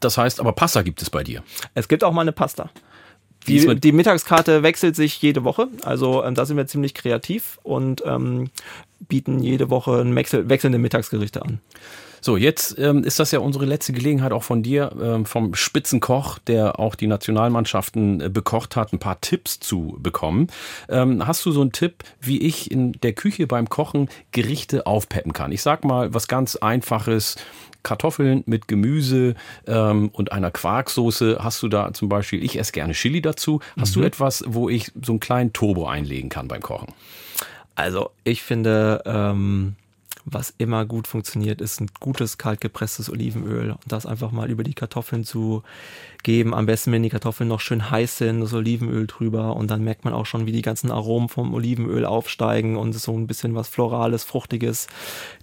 Das 0.00 0.16
heißt, 0.16 0.40
aber 0.40 0.52
Pasta 0.52 0.82
gibt 0.82 1.02
es 1.02 1.10
bei 1.10 1.24
dir. 1.24 1.42
Es 1.74 1.88
gibt 1.88 2.04
auch 2.04 2.12
mal 2.12 2.22
eine 2.22 2.32
Pasta. 2.32 2.70
Die, 3.46 3.80
die, 3.80 3.92
Mittagskarte 3.92 4.62
wechselt 4.62 4.94
sich 4.94 5.22
jede 5.22 5.42
Woche. 5.42 5.68
Also 5.82 6.22
ähm, 6.22 6.34
da 6.34 6.44
sind 6.44 6.56
wir 6.56 6.66
ziemlich 6.66 6.92
kreativ 6.92 7.58
und 7.62 8.02
ähm, 8.04 8.50
bieten 9.00 9.42
jede 9.42 9.70
Woche 9.70 10.04
Wechsel, 10.14 10.48
wechselnde 10.48 10.78
Mittagsgerichte 10.78 11.42
an. 11.42 11.60
So, 12.20 12.36
jetzt 12.36 12.78
ähm, 12.78 13.04
ist 13.04 13.18
das 13.18 13.30
ja 13.30 13.38
unsere 13.40 13.64
letzte 13.64 13.92
Gelegenheit 13.92 14.32
auch 14.32 14.42
von 14.42 14.62
dir, 14.62 14.92
ähm, 15.00 15.24
vom 15.24 15.54
Spitzenkoch, 15.54 16.38
der 16.38 16.78
auch 16.78 16.94
die 16.94 17.06
Nationalmannschaften 17.06 18.20
äh, 18.20 18.28
bekocht 18.28 18.76
hat, 18.76 18.92
ein 18.92 18.98
paar 18.98 19.20
Tipps 19.20 19.60
zu 19.60 19.96
bekommen. 20.00 20.48
Ähm, 20.88 21.26
hast 21.26 21.44
du 21.46 21.52
so 21.52 21.60
einen 21.60 21.72
Tipp, 21.72 22.04
wie 22.20 22.42
ich 22.42 22.70
in 22.70 22.92
der 22.92 23.12
Küche 23.12 23.46
beim 23.46 23.68
Kochen 23.68 24.08
Gerichte 24.32 24.86
aufpeppen 24.86 25.32
kann? 25.32 25.52
Ich 25.52 25.62
sag 25.62 25.84
mal 25.84 26.14
was 26.14 26.28
ganz 26.28 26.56
Einfaches. 26.56 27.36
Kartoffeln 27.84 28.42
mit 28.44 28.68
Gemüse 28.68 29.34
ähm, 29.66 30.10
und 30.12 30.32
einer 30.32 30.50
Quarksoße. 30.50 31.38
Hast 31.40 31.62
du 31.62 31.68
da 31.68 31.94
zum 31.94 32.08
Beispiel, 32.08 32.42
ich 32.42 32.58
esse 32.58 32.72
gerne 32.72 32.92
Chili 32.92 33.22
dazu. 33.22 33.60
Hast 33.78 33.96
mhm. 33.96 34.00
du 34.00 34.06
etwas, 34.06 34.44
wo 34.46 34.68
ich 34.68 34.92
so 35.00 35.12
einen 35.12 35.20
kleinen 35.20 35.52
Turbo 35.52 35.86
einlegen 35.86 36.28
kann 36.28 36.48
beim 36.48 36.60
Kochen? 36.60 36.92
Also 37.76 38.10
ich 38.24 38.42
finde, 38.42 39.02
ähm, 39.06 39.76
was 40.30 40.54
immer 40.58 40.84
gut 40.84 41.06
funktioniert, 41.06 41.60
ist 41.60 41.80
ein 41.80 41.90
gutes 42.00 42.38
kaltgepresstes 42.38 43.10
Olivenöl 43.10 43.70
und 43.70 43.80
das 43.86 44.06
einfach 44.06 44.30
mal 44.30 44.50
über 44.50 44.62
die 44.62 44.74
Kartoffeln 44.74 45.24
zu 45.24 45.62
geben. 46.22 46.54
Am 46.54 46.66
besten, 46.66 46.92
wenn 46.92 47.02
die 47.02 47.08
Kartoffeln 47.08 47.48
noch 47.48 47.60
schön 47.60 47.90
heiß 47.90 48.18
sind, 48.18 48.40
das 48.40 48.52
Olivenöl 48.52 49.06
drüber 49.06 49.56
und 49.56 49.70
dann 49.70 49.82
merkt 49.82 50.04
man 50.04 50.14
auch 50.14 50.26
schon, 50.26 50.46
wie 50.46 50.52
die 50.52 50.62
ganzen 50.62 50.90
Aromen 50.90 51.28
vom 51.28 51.54
Olivenöl 51.54 52.04
aufsteigen 52.04 52.76
und 52.76 52.92
so 52.92 53.16
ein 53.16 53.26
bisschen 53.26 53.54
was 53.54 53.68
Florales, 53.68 54.24
Fruchtiges, 54.24 54.86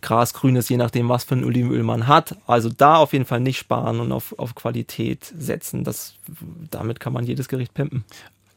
Grasgrünes, 0.01 0.69
je 0.69 0.77
nachdem, 0.77 1.09
was 1.09 1.23
für 1.23 1.35
ein 1.35 1.45
Olivenöl 1.45 1.83
man 1.83 2.07
hat. 2.07 2.37
Also 2.47 2.69
da 2.69 2.97
auf 2.97 3.13
jeden 3.13 3.25
Fall 3.25 3.39
nicht 3.39 3.57
sparen 3.57 3.99
und 3.99 4.11
auf, 4.11 4.37
auf 4.37 4.55
Qualität 4.55 5.33
setzen. 5.37 5.83
Das, 5.83 6.15
damit 6.71 6.99
kann 6.99 7.13
man 7.13 7.25
jedes 7.25 7.47
Gericht 7.47 7.73
pimpen. 7.73 8.03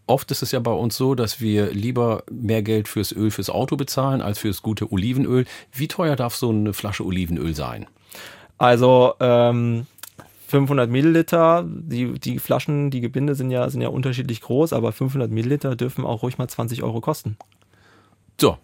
Oft 0.09 0.31
ist 0.31 0.43
es 0.43 0.53
ja 0.53 0.61
bei 0.61 0.73
uns 0.73 0.97
so, 0.97 1.15
dass 1.15 1.41
wir 1.41 1.71
lieber 1.71 2.25
mehr 2.31 2.63
Geld 2.63 2.89
fürs 2.89 3.13
Öl 3.13 3.31
fürs 3.31 3.51
Auto 3.51 3.77
bezahlen 3.77 4.23
als 4.23 4.39
fürs 4.39 4.63
gute 4.63 4.91
Olivenöl. 4.91 5.45
Wie 5.71 5.87
teuer 5.87 6.17
darf 6.17 6.35
so 6.35 6.49
eine 6.49 6.73
Flasche 6.73 7.05
Olivenöl 7.05 7.55
sein? 7.55 7.87
Also 8.57 9.15
ähm, 9.21 9.87
500 10.49 10.89
Milliliter, 10.89 11.67
die, 11.69 12.19
die 12.19 12.39
Flaschen, 12.39 12.91
die 12.91 13.03
Gebinde 13.03 13.35
sind 13.35 13.51
ja, 13.51 13.69
sind 13.69 13.83
ja 13.83 13.89
unterschiedlich 13.89 14.41
groß, 14.41 14.73
aber 14.73 14.93
500 14.93 15.31
Milliliter 15.31 15.77
dürfen 15.77 16.07
auch 16.07 16.23
ruhig 16.23 16.39
mal 16.39 16.49
20 16.49 16.83
Euro 16.83 17.03
kosten. 17.03 17.37
So, 18.41 18.57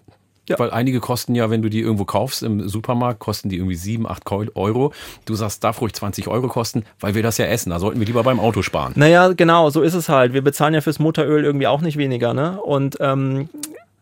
ja. 0.49 0.59
Weil 0.59 0.71
einige 0.71 1.01
kosten 1.01 1.35
ja, 1.35 1.51
wenn 1.51 1.63
du 1.63 1.71
die 1.71 1.81
irgendwo 1.81 2.05
kaufst 2.05 2.43
im 2.43 2.69
Supermarkt, 2.69 3.19
kosten 3.19 3.49
die 3.49 3.57
irgendwie 3.57 3.77
7, 3.77 4.07
8 4.07 4.23
Euro. 4.55 4.93
Du 5.25 5.35
sagst, 5.35 5.65
darf 5.65 5.81
ruhig 5.81 5.95
20 5.95 6.29
Euro 6.29 6.49
kosten, 6.49 6.85
weil 7.01 7.15
wir 7.15 7.23
das 7.23 7.39
ja 7.39 7.47
essen. 7.47 7.71
Da 7.71 7.79
sollten 7.79 7.99
wir 7.99 8.07
lieber 8.07 8.23
beim 8.23 8.39
Auto 8.39 8.63
sparen. 8.63 8.93
Naja, 8.97 9.33
genau, 9.33 9.71
so 9.71 9.81
ist 9.81 9.95
es 9.95 10.09
halt. 10.09 10.35
Wir 10.35 10.43
bezahlen 10.43 10.75
ja 10.75 10.81
fürs 10.83 10.99
Motoröl 10.99 11.45
irgendwie 11.45 11.67
auch 11.67 11.81
nicht 11.81 11.97
weniger, 11.97 12.35
ne? 12.35 12.61
Und 12.61 12.99
ähm, 13.01 13.49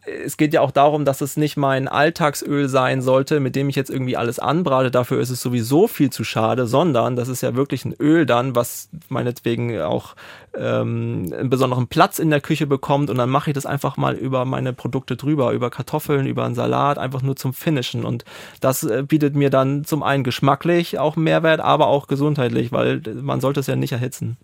es 0.04 0.36
geht 0.36 0.52
ja 0.52 0.60
auch 0.62 0.72
darum, 0.72 1.04
dass 1.04 1.20
es 1.20 1.36
nicht 1.36 1.56
mein 1.56 1.86
Alltagsöl 1.86 2.68
sein 2.68 3.02
sollte, 3.02 3.38
mit 3.38 3.54
dem 3.54 3.68
ich 3.68 3.76
jetzt 3.76 3.90
irgendwie 3.90 4.16
alles 4.16 4.40
anbrate. 4.40 4.90
Dafür 4.90 5.20
ist 5.20 5.30
es 5.30 5.40
sowieso 5.40 5.86
viel 5.86 6.10
zu 6.10 6.24
schade, 6.24 6.66
sondern 6.66 7.14
das 7.14 7.28
ist 7.28 7.40
ja 7.40 7.54
wirklich 7.54 7.84
ein 7.84 7.94
Öl 8.00 8.26
dann, 8.26 8.56
was 8.56 8.88
meinetwegen 9.08 9.80
auch 9.80 10.16
ähm, 10.56 11.32
einen 11.32 11.50
besonderen 11.50 11.86
Platz 11.86 12.18
in 12.18 12.30
der 12.30 12.40
Küche 12.40 12.66
bekommt. 12.66 13.10
Und 13.10 13.18
dann 13.18 13.30
mache 13.30 13.50
ich 13.50 13.54
das 13.54 13.64
einfach 13.64 13.96
mal 13.96 14.14
über 14.14 14.44
meine 14.44 14.72
Produkte 14.72 15.16
drüber, 15.16 15.52
über 15.52 15.70
Kartoffeln, 15.70 16.26
über 16.26 16.44
einen 16.44 16.56
Salat, 16.56 16.98
einfach 16.98 17.22
nur 17.22 17.36
zum 17.36 17.52
Finishen. 17.52 18.04
Und 18.04 18.24
das 18.60 18.82
äh, 18.82 19.04
bietet 19.06 19.36
mir 19.36 19.50
dann 19.50 19.84
zum 19.84 20.02
einen 20.02 20.24
geschmacklich 20.24 20.98
auch 20.98 21.14
Mehrwert, 21.14 21.60
aber 21.60 21.86
auch 21.86 22.08
gesundheitlich, 22.08 22.72
weil 22.72 23.02
man 23.22 23.40
sollte 23.40 23.60
es 23.60 23.68
ja 23.68 23.76
nicht 23.76 23.92
erhitzen. 23.92 24.36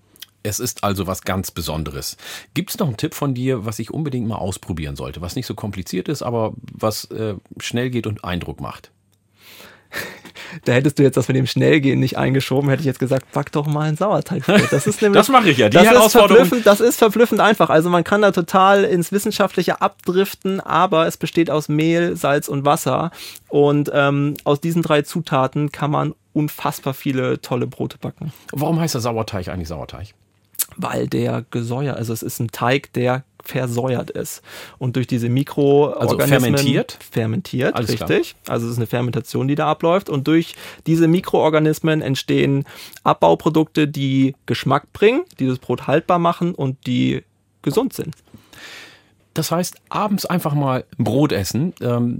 Es 0.42 0.61
ist 0.61 0.85
also 0.85 1.07
was 1.07 1.22
ganz 1.22 1.51
Besonderes. 1.51 2.16
Gibt 2.55 2.70
es 2.70 2.79
noch 2.79 2.87
einen 2.87 2.96
Tipp 2.96 3.14
von 3.14 3.35
dir, 3.35 3.64
was 3.64 3.79
ich 3.79 3.92
unbedingt 3.92 4.29
mal 4.29 4.37
ausprobieren 4.37 4.96
sollte, 4.96 5.20
was 5.20 5.37
nicht 5.37 5.46
so 5.46 5.55
kompliziert 5.55 6.09
ist, 6.09 6.22
aber 6.22 6.55
was 6.72 7.05
äh, 7.07 7.35
schnell 7.59 7.90
geht 7.90 8.07
und 8.07 8.24
Eindruck 8.24 8.61
macht? 8.61 8.90
da 10.64 10.72
hättest 10.72 10.98
du 10.98 11.03
jetzt 11.03 11.16
das 11.16 11.29
mit 11.29 11.37
dem 11.37 11.46
Schnellgehen 11.46 12.01
nicht 12.01 12.16
eingeschoben, 12.18 12.68
hätte 12.70 12.81
ich 12.81 12.87
jetzt 12.87 12.98
gesagt, 12.98 13.33
back 13.33 13.53
doch 13.53 13.66
mal 13.66 13.88
ein 13.88 13.96
Sauerteigbrot. 13.96 14.70
Das 14.70 14.87
ist 14.87 15.03
nämlich, 15.03 15.18
das 15.18 15.29
mache 15.29 15.51
ich 15.51 15.59
ja. 15.59 15.68
Die 15.68 15.77
das 15.77 15.87
Herausforderung. 15.87 16.51
Ist 16.51 16.66
das 16.66 16.81
ist 16.81 16.98
verblüffend 16.98 17.40
einfach. 17.40 17.70
Also 17.70 17.90
man 17.90 18.05
kann 18.05 18.22
da 18.22 18.31
total 18.31 18.85
ins 18.85 19.12
Wissenschaftliche 19.12 19.81
abdriften, 19.81 20.61
aber 20.61 21.07
es 21.07 21.16
besteht 21.16 21.51
aus 21.51 21.68
Mehl, 21.68 22.16
Salz 22.16 22.48
und 22.48 22.64
Wasser. 22.64 23.11
Und 23.48 23.90
ähm, 23.94 24.35
aus 24.44 24.61
diesen 24.61 24.83
drei 24.83 25.03
Zutaten 25.03 25.72
kann 25.72 25.90
man 25.90 26.14
unfassbar 26.33 26.94
viele 26.94 27.40
tolle 27.40 27.66
Brote 27.66 27.98
backen. 27.98 28.33
Warum 28.53 28.79
heißt 28.79 28.94
der 28.94 29.01
Sauerteig 29.01 29.48
eigentlich 29.48 29.68
Sauerteig? 29.68 30.14
Weil 30.78 31.08
der 31.08 31.44
gesäuert, 31.50 31.96
also 31.96 32.12
es 32.12 32.22
ist 32.22 32.40
ein 32.40 32.48
Teig, 32.48 32.92
der 32.94 33.24
versäuert 33.42 34.10
ist. 34.10 34.42
Und 34.78 34.96
durch 34.96 35.06
diese 35.06 35.28
Mikroorganismen. 35.28 36.20
Also 36.20 36.40
fermentiert? 36.40 36.98
Fermentiert, 37.10 37.74
Alles 37.74 37.90
richtig. 37.90 38.36
Klar. 38.44 38.54
Also 38.54 38.66
es 38.66 38.72
ist 38.72 38.78
eine 38.78 38.86
Fermentation, 38.86 39.48
die 39.48 39.54
da 39.54 39.68
abläuft. 39.68 40.08
Und 40.10 40.28
durch 40.28 40.54
diese 40.86 41.08
Mikroorganismen 41.08 42.00
entstehen 42.00 42.64
Abbauprodukte, 43.04 43.88
die 43.88 44.34
Geschmack 44.46 44.92
bringen, 44.92 45.22
die 45.38 45.46
das 45.46 45.58
Brot 45.58 45.86
haltbar 45.86 46.18
machen 46.18 46.54
und 46.54 46.86
die 46.86 47.24
gesund 47.62 47.92
sind. 47.92 48.14
Das 49.34 49.50
heißt, 49.52 49.76
abends 49.88 50.26
einfach 50.26 50.54
mal 50.54 50.84
Brot 50.98 51.32
essen. 51.32 51.72
Ähm, 51.80 52.18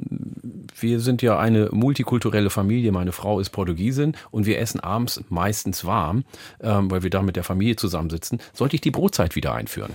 wir 0.81 1.01
sind 1.01 1.23
ja 1.23 1.39
eine 1.39 1.69
multikulturelle 1.73 2.51
Familie. 2.51 2.93
Meine 2.93 3.13
Frau 3.13 3.41
ist 3.41 3.51
Portugiesin 3.51 4.17
und 4.31 4.47
wir 4.47 4.59
essen 4.59 4.81
abends 4.81 5.23
meistens 5.29 5.85
warm, 5.85 6.25
ähm, 6.61 6.91
weil 6.91 7.03
wir 7.03 7.11
da 7.11 7.23
mit 7.23 7.37
der 7.37 7.45
Familie 7.45 7.77
zusammensitzen. 7.77 8.41
Sollte 8.53 8.77
ich 8.77 8.81
die 8.81 8.91
Brotzeit 8.91 9.37
wieder 9.37 9.55
einführen? 9.55 9.93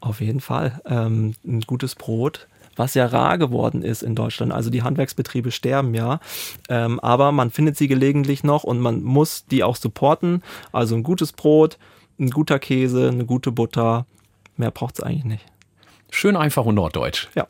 Auf 0.00 0.20
jeden 0.20 0.40
Fall. 0.40 0.80
Ähm, 0.86 1.34
ein 1.44 1.60
gutes 1.62 1.94
Brot 1.94 2.48
was 2.76 2.94
ja 2.94 3.06
rar 3.06 3.38
geworden 3.38 3.82
ist 3.82 4.02
in 4.02 4.14
Deutschland. 4.14 4.52
Also 4.52 4.70
die 4.70 4.82
Handwerksbetriebe 4.82 5.50
sterben 5.50 5.94
ja, 5.94 6.20
ähm, 6.68 7.00
aber 7.00 7.32
man 7.32 7.50
findet 7.50 7.76
sie 7.76 7.88
gelegentlich 7.88 8.44
noch 8.44 8.64
und 8.64 8.80
man 8.80 9.02
muss 9.02 9.46
die 9.46 9.64
auch 9.64 9.76
supporten. 9.76 10.42
Also 10.72 10.94
ein 10.94 11.02
gutes 11.02 11.32
Brot, 11.32 11.78
ein 12.20 12.30
guter 12.30 12.58
Käse, 12.58 13.08
eine 13.08 13.24
gute 13.24 13.50
Butter, 13.50 14.06
mehr 14.56 14.70
braucht 14.70 14.98
es 14.98 15.02
eigentlich 15.02 15.24
nicht. 15.24 15.46
Schön 16.10 16.36
einfach 16.36 16.64
und 16.64 16.76
norddeutsch. 16.76 17.28
Ja. 17.34 17.48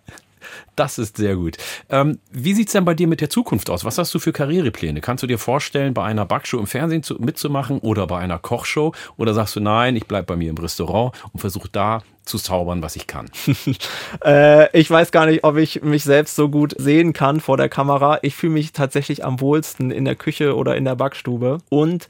Das 0.76 0.98
ist 0.98 1.16
sehr 1.16 1.36
gut. 1.36 1.56
Ähm, 1.88 2.18
wie 2.30 2.54
sieht's 2.54 2.72
denn 2.72 2.84
bei 2.84 2.94
dir 2.94 3.06
mit 3.06 3.20
der 3.20 3.30
Zukunft 3.30 3.70
aus? 3.70 3.84
Was 3.84 3.98
hast 3.98 4.14
du 4.14 4.18
für 4.18 4.32
Karrierepläne? 4.32 5.00
Kannst 5.00 5.22
du 5.22 5.26
dir 5.26 5.38
vorstellen, 5.38 5.94
bei 5.94 6.04
einer 6.04 6.26
Backshow 6.26 6.58
im 6.58 6.66
Fernsehen 6.66 7.02
zu, 7.02 7.14
mitzumachen 7.14 7.78
oder 7.78 8.06
bei 8.06 8.18
einer 8.18 8.38
Kochshow? 8.38 8.92
Oder 9.16 9.32
sagst 9.34 9.56
du, 9.56 9.60
nein, 9.60 9.96
ich 9.96 10.06
bleibe 10.06 10.26
bei 10.26 10.36
mir 10.36 10.50
im 10.50 10.58
Restaurant 10.58 11.14
und 11.32 11.40
versuche 11.40 11.68
da 11.70 12.02
zu 12.24 12.38
zaubern, 12.38 12.82
was 12.82 12.96
ich 12.96 13.06
kann? 13.06 13.30
äh, 14.24 14.78
ich 14.78 14.90
weiß 14.90 15.12
gar 15.12 15.26
nicht, 15.26 15.44
ob 15.44 15.56
ich 15.56 15.82
mich 15.82 16.04
selbst 16.04 16.36
so 16.36 16.48
gut 16.48 16.74
sehen 16.76 17.12
kann 17.12 17.40
vor 17.40 17.56
der 17.56 17.68
Kamera. 17.68 18.18
Ich 18.22 18.34
fühle 18.34 18.52
mich 18.52 18.72
tatsächlich 18.72 19.24
am 19.24 19.40
wohlsten 19.40 19.90
in 19.90 20.04
der 20.04 20.16
Küche 20.16 20.56
oder 20.56 20.76
in 20.76 20.84
der 20.84 20.96
Backstube. 20.96 21.58
Und 21.70 22.08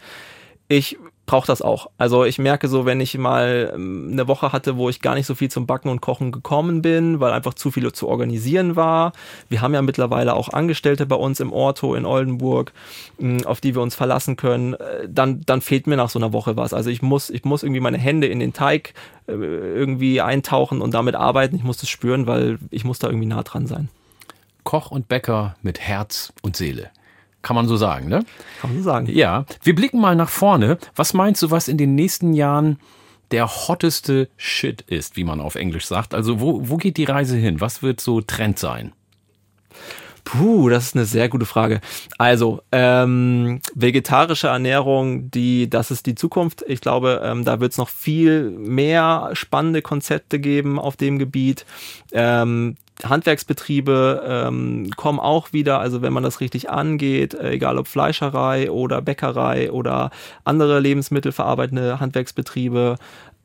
ich 0.68 0.99
brauche 1.26 1.46
das 1.46 1.60
auch. 1.60 1.90
Also 1.98 2.24
ich 2.24 2.38
merke 2.38 2.68
so, 2.68 2.86
wenn 2.86 3.00
ich 3.00 3.18
mal 3.18 3.72
ähm, 3.74 4.10
eine 4.12 4.28
Woche 4.28 4.52
hatte, 4.52 4.76
wo 4.76 4.88
ich 4.88 5.02
gar 5.02 5.14
nicht 5.14 5.26
so 5.26 5.34
viel 5.34 5.50
zum 5.50 5.66
Backen 5.66 5.88
und 5.88 6.00
Kochen 6.00 6.32
gekommen 6.32 6.82
bin, 6.82 7.20
weil 7.20 7.32
einfach 7.32 7.54
zu 7.54 7.70
viel 7.70 7.92
zu 7.92 8.08
organisieren 8.08 8.76
war. 8.76 9.12
Wir 9.48 9.60
haben 9.60 9.74
ja 9.74 9.82
mittlerweile 9.82 10.34
auch 10.34 10.48
Angestellte 10.48 11.04
bei 11.04 11.16
uns 11.16 11.40
im 11.40 11.52
Orto 11.52 11.94
in 11.94 12.06
Oldenburg, 12.06 12.72
hm, 13.18 13.44
auf 13.44 13.60
die 13.60 13.74
wir 13.74 13.82
uns 13.82 13.94
verlassen 13.94 14.36
können. 14.36 14.74
Äh, 14.74 15.08
dann, 15.08 15.42
dann 15.44 15.60
fehlt 15.60 15.86
mir 15.86 15.96
nach 15.96 16.10
so 16.10 16.18
einer 16.18 16.32
Woche 16.32 16.56
was. 16.56 16.72
Also 16.72 16.90
ich 16.90 17.02
muss, 17.02 17.30
ich 17.30 17.44
muss 17.44 17.62
irgendwie 17.62 17.80
meine 17.80 17.98
Hände 17.98 18.28
in 18.28 18.38
den 18.38 18.52
Teig 18.52 18.94
äh, 19.26 19.32
irgendwie 19.32 20.20
eintauchen 20.20 20.80
und 20.80 20.94
damit 20.94 21.16
arbeiten. 21.16 21.56
Ich 21.56 21.64
muss 21.64 21.78
das 21.78 21.88
spüren, 21.88 22.26
weil 22.26 22.58
ich 22.70 22.84
muss 22.84 22.98
da 23.00 23.08
irgendwie 23.08 23.26
nah 23.26 23.42
dran 23.42 23.66
sein. 23.66 23.88
Koch 24.64 24.90
und 24.90 25.08
Bäcker 25.08 25.56
mit 25.62 25.80
Herz 25.80 26.32
und 26.42 26.56
Seele. 26.56 26.90
Kann 27.46 27.54
man 27.54 27.68
so 27.68 27.76
sagen, 27.76 28.09
ne? 28.09 28.24
Kann 28.61 28.70
man 28.70 28.78
so 28.78 28.82
sagen. 28.82 29.06
Ja. 29.09 29.44
Wir 29.62 29.76
blicken 29.76 30.00
mal 30.00 30.16
nach 30.16 30.30
vorne. 30.30 30.78
Was 30.96 31.14
meinst 31.14 31.44
du, 31.44 31.52
was 31.52 31.68
in 31.68 31.78
den 31.78 31.94
nächsten 31.94 32.35
Jahren 32.35 32.80
der 33.30 33.46
hotteste 33.46 34.28
Shit 34.37 34.80
ist, 34.80 35.16
wie 35.16 35.22
man 35.22 35.40
auf 35.40 35.54
Englisch 35.54 35.87
sagt? 35.87 36.12
Also, 36.12 36.40
wo, 36.40 36.68
wo 36.68 36.76
geht 36.76 36.96
die 36.96 37.04
Reise 37.04 37.37
hin? 37.37 37.61
Was 37.61 37.85
wird 37.85 38.00
so 38.00 38.20
Trend 38.20 38.59
sein? 38.59 38.94
Puh, 40.24 40.70
das 40.70 40.87
ist 40.87 40.96
eine 40.96 41.04
sehr 41.04 41.28
gute 41.28 41.46
Frage. 41.46 41.80
Also, 42.18 42.62
ähm, 42.72 43.61
vegetarische 43.76 44.48
Ernährung, 44.48 45.30
die, 45.30 45.70
das 45.70 45.92
ist 45.92 46.06
die 46.06 46.16
Zukunft. 46.16 46.64
Ich 46.66 46.80
glaube, 46.80 47.20
ähm, 47.22 47.44
da 47.44 47.61
wird 47.61 47.70
es 47.70 47.78
noch 47.78 47.90
viel 47.90 48.50
mehr 48.50 49.30
spannende 49.35 49.82
Konzepte 49.82 50.40
geben 50.40 50.80
auf 50.80 50.96
dem 50.96 51.20
Gebiet. 51.20 51.64
Ähm, 52.11 52.74
Handwerksbetriebe 53.04 54.24
ähm, 54.26 54.90
kommen 54.96 55.18
auch 55.18 55.52
wieder, 55.52 55.80
also 55.80 56.02
wenn 56.02 56.12
man 56.12 56.22
das 56.22 56.40
richtig 56.40 56.70
angeht, 56.70 57.35
äh, 57.35 57.52
egal 57.52 57.78
ob 57.78 57.88
Fleischerei 57.88 58.70
oder 58.70 59.02
Bäckerei 59.02 59.70
oder 59.70 60.11
andere 60.44 60.80
lebensmittelverarbeitende 60.80 62.00
Handwerksbetriebe, 62.00 62.96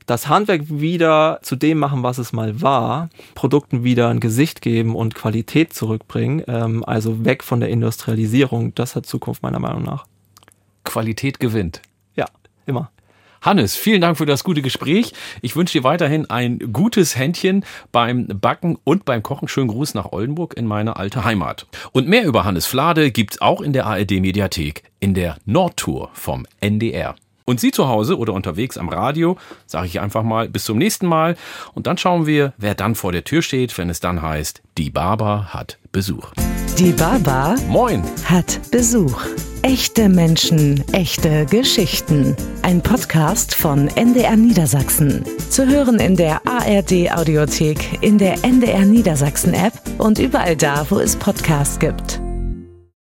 das 0.06 0.28
Handwerk 0.28 0.64
wieder 0.68 1.40
zu 1.42 1.56
dem 1.56 1.78
machen, 1.80 2.04
was 2.04 2.18
es 2.18 2.34
mal 2.34 2.62
war, 2.62 3.10
Produkten 3.36 3.84
wieder 3.84 4.10
ein 4.10 4.20
Gesicht 4.20 4.62
geben 4.62 4.96
und 4.96 5.16
Qualität 5.16 5.74
zurückbringen, 5.74 6.44
ähm, 6.48 6.84
also 6.86 7.26
weg 7.26 7.44
von 7.44 7.60
der 7.60 7.70
Industrialisierung, 7.70 8.74
das 8.76 8.96
hat 8.96 9.06
Zukunft 9.06 9.44
meiner 9.44 9.60
Meinung 9.60 9.84
nach. 9.84 10.06
Qualität 10.84 11.40
gewinnt. 11.40 11.82
Ja, 12.16 12.26
immer. 12.66 12.90
Hannes, 13.42 13.76
vielen 13.76 14.02
Dank 14.02 14.18
für 14.20 14.28
das 14.28 14.44
gute 14.44 14.62
Gespräch. 14.62 15.14
Ich 15.42 15.56
wünsche 15.56 15.80
dir 15.80 15.84
weiterhin 15.84 16.30
ein 16.30 16.60
gutes 16.72 17.18
Händchen 17.18 17.66
beim 17.92 18.28
Backen 18.28 18.78
und 18.84 19.04
beim 19.04 19.24
Kochen. 19.24 19.48
Schönen 19.48 19.70
Gruß 19.70 19.96
nach 19.96 20.12
Oldenburg 20.12 20.56
in 20.56 20.68
meine 20.68 20.98
alte 20.98 21.26
Heimat. 21.26 21.66
Und 21.92 22.08
mehr 22.08 22.24
über 22.24 22.46
Hannes 22.46 22.68
Flade 22.68 23.10
gibt's 23.10 23.42
auch 23.42 23.62
in 23.62 23.74
der 23.74 23.88
ARD 23.88 24.12
Mediathek 24.22 24.84
in 25.00 25.16
der 25.16 25.38
Nordtour 25.46 26.12
vom 26.14 26.46
NDR. 26.60 27.16
Und 27.46 27.60
Sie 27.60 27.72
zu 27.72 27.88
Hause 27.88 28.18
oder 28.18 28.34
unterwegs 28.34 28.78
am 28.78 28.90
Radio, 28.90 29.38
sage 29.66 29.88
ich 29.88 30.00
einfach 30.00 30.22
mal, 30.22 30.48
bis 30.48 30.66
zum 30.66 30.78
nächsten 30.78 31.08
Mal. 31.08 31.36
Und 31.74 31.88
dann 31.88 31.98
schauen 31.98 32.28
wir, 32.28 32.54
wer 32.58 32.76
dann 32.76 32.94
vor 32.94 33.12
der 33.12 33.24
Tür 33.24 33.42
steht, 33.42 33.76
wenn 33.80 33.90
es 33.90 34.00
dann 34.00 34.22
heißt, 34.22 34.62
die 34.78 34.92
Baba 34.92 35.48
hat 35.52 35.80
Besuch. 35.92 36.32
Die 36.78 36.92
Baba 36.92 37.56
Moin. 37.68 38.04
hat 38.26 38.62
Besuch. 38.72 39.20
Echte 39.64 40.10
Menschen, 40.10 40.84
echte 40.92 41.46
Geschichten. 41.46 42.36
Ein 42.64 42.82
Podcast 42.82 43.54
von 43.54 43.90
NDR 43.90 44.36
Niedersachsen. 44.36 45.24
Zu 45.52 45.68
hören 45.68 46.00
in 46.00 46.16
der 46.16 46.42
ARD 46.48 47.12
Audiothek, 47.12 48.02
in 48.02 48.18
der 48.18 48.44
NDR 48.44 48.86
Niedersachsen 48.86 49.54
App 49.54 49.74
und 50.00 50.18
überall 50.18 50.56
da, 50.56 50.88
wo 50.90 50.98
es 50.98 51.16
Podcasts 51.16 51.78
gibt. 51.78 52.20